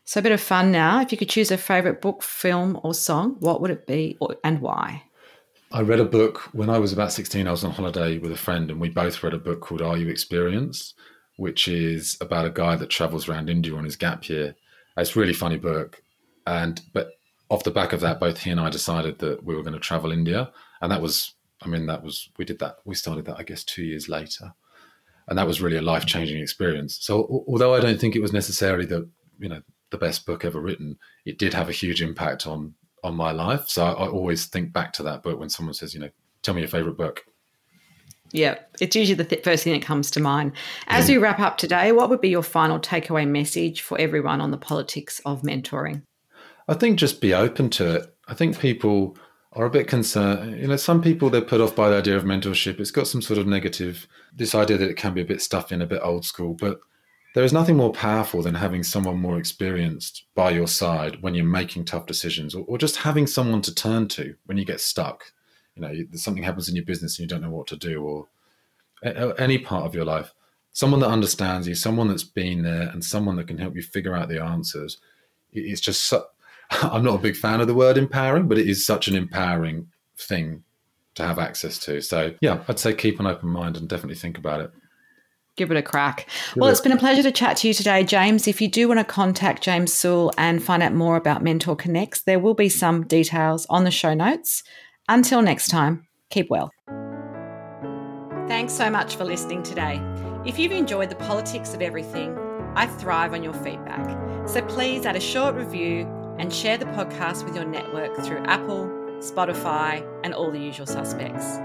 So 0.03 0.19
a 0.19 0.23
bit 0.23 0.31
of 0.31 0.41
fun 0.41 0.71
now. 0.71 1.01
If 1.01 1.11
you 1.11 1.17
could 1.17 1.29
choose 1.29 1.51
a 1.51 1.57
favorite 1.57 2.01
book, 2.01 2.23
film, 2.23 2.79
or 2.81 2.93
song, 2.93 3.35
what 3.39 3.59
would 3.61 3.71
it 3.71 3.85
be, 3.85 4.17
and 4.43 4.61
why? 4.61 5.03
I 5.69 5.81
read 5.81 5.99
a 5.99 6.05
book 6.05 6.49
when 6.53 6.69
I 6.69 6.79
was 6.79 6.93
about 6.93 7.11
16. 7.11 7.45
I 7.45 7.51
was 7.51 7.65
on 7.65 7.71
holiday 7.71 8.17
with 8.17 8.31
a 8.31 8.37
friend, 8.37 8.71
and 8.71 8.79
we 8.79 8.87
both 8.87 9.21
read 9.21 9.33
a 9.33 9.37
book 9.37 9.59
called 9.59 9.81
Are 9.81 9.97
You 9.97 10.07
Experienced, 10.07 10.93
which 11.37 11.67
is 11.67 12.17
about 12.21 12.45
a 12.45 12.51
guy 12.51 12.75
that 12.75 12.89
travels 12.89 13.27
around 13.27 13.49
India 13.49 13.73
on 13.75 13.85
his 13.85 13.95
gap 13.95 14.27
year. 14.29 14.55
Uh, 14.97 15.01
it's 15.01 15.15
a 15.15 15.19
really 15.19 15.33
funny 15.33 15.57
book. 15.57 16.01
And, 16.45 16.81
but 16.93 17.11
off 17.49 17.63
the 17.63 17.71
back 17.71 17.93
of 17.93 18.01
that, 18.01 18.19
both 18.19 18.39
he 18.39 18.51
and 18.51 18.59
I 18.59 18.69
decided 18.69 19.19
that 19.19 19.43
we 19.43 19.55
were 19.55 19.63
going 19.63 19.73
to 19.73 19.79
travel 19.79 20.11
India. 20.11 20.51
And 20.81 20.91
that 20.91 21.01
was, 21.01 21.33
I 21.61 21.67
mean, 21.67 21.85
that 21.87 22.03
was, 22.03 22.29
we 22.37 22.45
did 22.45 22.59
that, 22.59 22.77
we 22.85 22.95
started 22.95 23.25
that, 23.25 23.39
I 23.39 23.43
guess, 23.43 23.63
two 23.63 23.83
years 23.83 24.09
later. 24.09 24.53
And 25.27 25.37
that 25.37 25.47
was 25.47 25.61
really 25.61 25.77
a 25.77 25.81
life 25.81 26.05
changing 26.05 26.41
experience. 26.41 26.97
So, 27.01 27.43
although 27.47 27.73
I 27.73 27.79
don't 27.79 27.99
think 27.99 28.15
it 28.15 28.21
was 28.21 28.33
necessarily 28.33 28.85
the, 28.85 29.09
you 29.39 29.49
know, 29.49 29.61
the 29.89 29.97
best 29.97 30.25
book 30.25 30.45
ever 30.45 30.59
written, 30.59 30.97
it 31.25 31.37
did 31.37 31.53
have 31.53 31.69
a 31.69 31.73
huge 31.73 32.01
impact 32.01 32.47
on 32.47 32.75
on 33.03 33.15
my 33.15 33.31
life. 33.31 33.69
So 33.69 33.85
I, 33.85 33.91
I 33.91 34.07
always 34.07 34.45
think 34.45 34.73
back 34.73 34.93
to 34.93 35.03
that 35.03 35.23
book 35.23 35.39
when 35.39 35.49
someone 35.49 35.73
says, 35.73 35.93
you 35.93 35.99
know, 35.99 36.09
tell 36.41 36.53
me 36.53 36.61
your 36.61 36.69
favorite 36.69 36.97
book. 36.97 37.25
Yeah, 38.31 38.59
it's 38.81 38.95
usually 38.95 39.15
the 39.15 39.23
th- 39.23 39.43
first 39.43 39.63
thing 39.63 39.73
that 39.73 39.85
comes 39.85 40.11
to 40.11 40.19
mind. 40.19 40.51
As 40.87 41.07
we 41.07 41.17
wrap 41.17 41.39
up 41.39 41.57
today, 41.57 41.91
what 41.91 42.09
would 42.09 42.21
be 42.21 42.29
your 42.29 42.43
final 42.43 42.79
takeaway 42.79 43.27
message 43.27 43.81
for 43.81 43.97
everyone 43.99 44.41
on 44.41 44.51
the 44.51 44.57
politics 44.57 45.21
of 45.25 45.41
mentoring? 45.43 46.01
I 46.67 46.73
think 46.73 46.99
just 46.99 47.21
be 47.21 47.33
open 47.33 47.69
to 47.71 47.95
it. 47.95 48.15
I 48.27 48.33
think 48.33 48.59
people 48.59 49.17
are 49.53 49.65
a 49.65 49.69
bit 49.69 49.87
concerned. 49.87 50.59
You 50.59 50.67
know, 50.67 50.75
some 50.75 51.01
people 51.01 51.29
they're 51.29 51.41
put 51.41 51.61
off 51.61 51.75
by 51.75 51.89
the 51.89 51.97
idea 51.97 52.17
of 52.17 52.23
mentorship. 52.23 52.79
It's 52.79 52.91
got 52.91 53.07
some 53.07 53.21
sort 53.21 53.39
of 53.39 53.47
negative, 53.47 54.07
this 54.35 54.53
idea 54.53 54.77
that 54.77 54.89
it 54.89 54.97
can 54.97 55.13
be 55.13 55.21
a 55.21 55.25
bit 55.25 55.41
stuffy 55.41 55.73
and 55.75 55.83
a 55.83 55.87
bit 55.87 56.01
old 56.03 56.25
school. 56.25 56.53
But 56.53 56.79
there 57.33 57.45
is 57.45 57.53
nothing 57.53 57.77
more 57.77 57.93
powerful 57.93 58.41
than 58.41 58.55
having 58.55 58.83
someone 58.83 59.17
more 59.17 59.37
experienced 59.37 60.25
by 60.35 60.51
your 60.51 60.67
side 60.67 61.21
when 61.21 61.35
you're 61.35 61.45
making 61.45 61.85
tough 61.85 62.05
decisions, 62.05 62.53
or, 62.53 62.65
or 62.67 62.77
just 62.77 62.97
having 62.97 63.27
someone 63.27 63.61
to 63.61 63.73
turn 63.73 64.07
to 64.09 64.35
when 64.45 64.57
you 64.57 64.65
get 64.65 64.81
stuck. 64.81 65.33
You 65.77 65.81
know, 65.81 66.17
something 66.17 66.43
happens 66.43 66.69
in 66.69 66.75
your 66.75 66.85
business 66.85 67.17
and 67.17 67.23
you 67.23 67.27
don't 67.27 67.41
know 67.41 67.55
what 67.55 67.67
to 67.67 67.77
do, 67.77 68.03
or 68.03 68.27
any 69.37 69.57
part 69.57 69.85
of 69.85 69.95
your 69.95 70.05
life. 70.05 70.33
Someone 70.73 70.99
that 70.99 71.09
understands 71.09 71.67
you, 71.67 71.75
someone 71.75 72.07
that's 72.07 72.23
been 72.23 72.63
there, 72.63 72.89
and 72.89 73.03
someone 73.03 73.35
that 73.37 73.47
can 73.47 73.57
help 73.57 73.75
you 73.75 73.81
figure 73.81 74.15
out 74.15 74.29
the 74.29 74.43
answers. 74.43 74.97
It's 75.53 75.81
just. 75.81 76.05
So, 76.05 76.25
I'm 76.71 77.03
not 77.03 77.15
a 77.15 77.21
big 77.21 77.37
fan 77.37 77.61
of 77.61 77.67
the 77.67 77.73
word 77.73 77.97
empowering, 77.97 78.47
but 78.47 78.57
it 78.57 78.67
is 78.67 78.85
such 78.85 79.07
an 79.07 79.15
empowering 79.15 79.87
thing 80.17 80.63
to 81.15 81.23
have 81.23 81.39
access 81.39 81.79
to. 81.79 82.01
So, 82.01 82.33
yeah, 82.41 82.63
I'd 82.67 82.79
say 82.79 82.93
keep 82.93 83.19
an 83.19 83.27
open 83.27 83.49
mind 83.49 83.77
and 83.77 83.87
definitely 83.87 84.15
think 84.15 84.37
about 84.37 84.61
it 84.61 84.71
give 85.57 85.71
it 85.71 85.77
a 85.77 85.81
crack. 85.81 86.29
Well, 86.55 86.69
it's 86.69 86.79
been 86.79 86.93
a 86.93 86.97
pleasure 86.97 87.23
to 87.23 87.31
chat 87.31 87.57
to 87.57 87.67
you 87.67 87.73
today, 87.73 88.03
James. 88.03 88.47
If 88.47 88.61
you 88.61 88.69
do 88.69 88.87
want 88.87 88.99
to 88.99 89.03
contact 89.03 89.63
James 89.63 89.91
Sewell 89.91 90.31
and 90.37 90.63
find 90.63 90.81
out 90.81 90.93
more 90.93 91.17
about 91.17 91.43
MentorConnex, 91.43 92.23
there 92.23 92.39
will 92.39 92.53
be 92.53 92.69
some 92.69 93.05
details 93.05 93.65
on 93.69 93.83
the 93.83 93.91
show 93.91 94.13
notes. 94.13 94.63
Until 95.09 95.41
next 95.41 95.69
time, 95.69 96.05
keep 96.29 96.49
well. 96.49 96.71
Thanks 98.47 98.73
so 98.73 98.89
much 98.89 99.15
for 99.15 99.23
listening 99.23 99.63
today. 99.63 100.01
If 100.45 100.59
you've 100.59 100.71
enjoyed 100.71 101.09
the 101.09 101.15
politics 101.15 101.73
of 101.73 101.81
everything, 101.81 102.37
I 102.75 102.87
thrive 102.87 103.33
on 103.33 103.43
your 103.43 103.53
feedback. 103.53 104.05
So 104.47 104.61
please 104.61 105.05
add 105.05 105.15
a 105.15 105.21
short 105.21 105.55
review 105.55 106.07
and 106.39 106.53
share 106.53 106.77
the 106.77 106.85
podcast 106.85 107.43
with 107.45 107.55
your 107.55 107.65
network 107.65 108.15
through 108.23 108.43
Apple, 108.45 108.87
Spotify, 109.19 110.05
and 110.23 110.33
all 110.33 110.51
the 110.51 110.59
usual 110.59 110.85
suspects. 110.85 111.57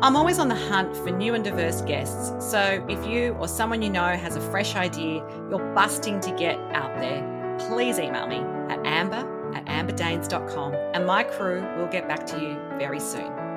I'm 0.00 0.14
always 0.14 0.38
on 0.38 0.48
the 0.48 0.54
hunt 0.54 0.96
for 0.96 1.10
new 1.10 1.34
and 1.34 1.42
diverse 1.42 1.80
guests, 1.82 2.32
so 2.50 2.84
if 2.88 3.04
you 3.06 3.32
or 3.34 3.48
someone 3.48 3.82
you 3.82 3.90
know 3.90 4.16
has 4.16 4.36
a 4.36 4.40
fresh 4.40 4.76
idea 4.76 5.24
you're 5.50 5.74
busting 5.74 6.20
to 6.20 6.30
get 6.32 6.56
out 6.72 6.96
there, 7.00 7.56
please 7.58 7.98
email 7.98 8.28
me 8.28 8.38
at 8.72 8.84
amber 8.86 9.37
at 9.54 9.64
amberdaines.com 9.66 10.74
and 10.94 11.06
my 11.06 11.24
crew 11.24 11.60
will 11.76 11.88
get 11.88 12.08
back 12.08 12.26
to 12.26 12.40
you 12.40 12.60
very 12.78 13.00
soon. 13.00 13.47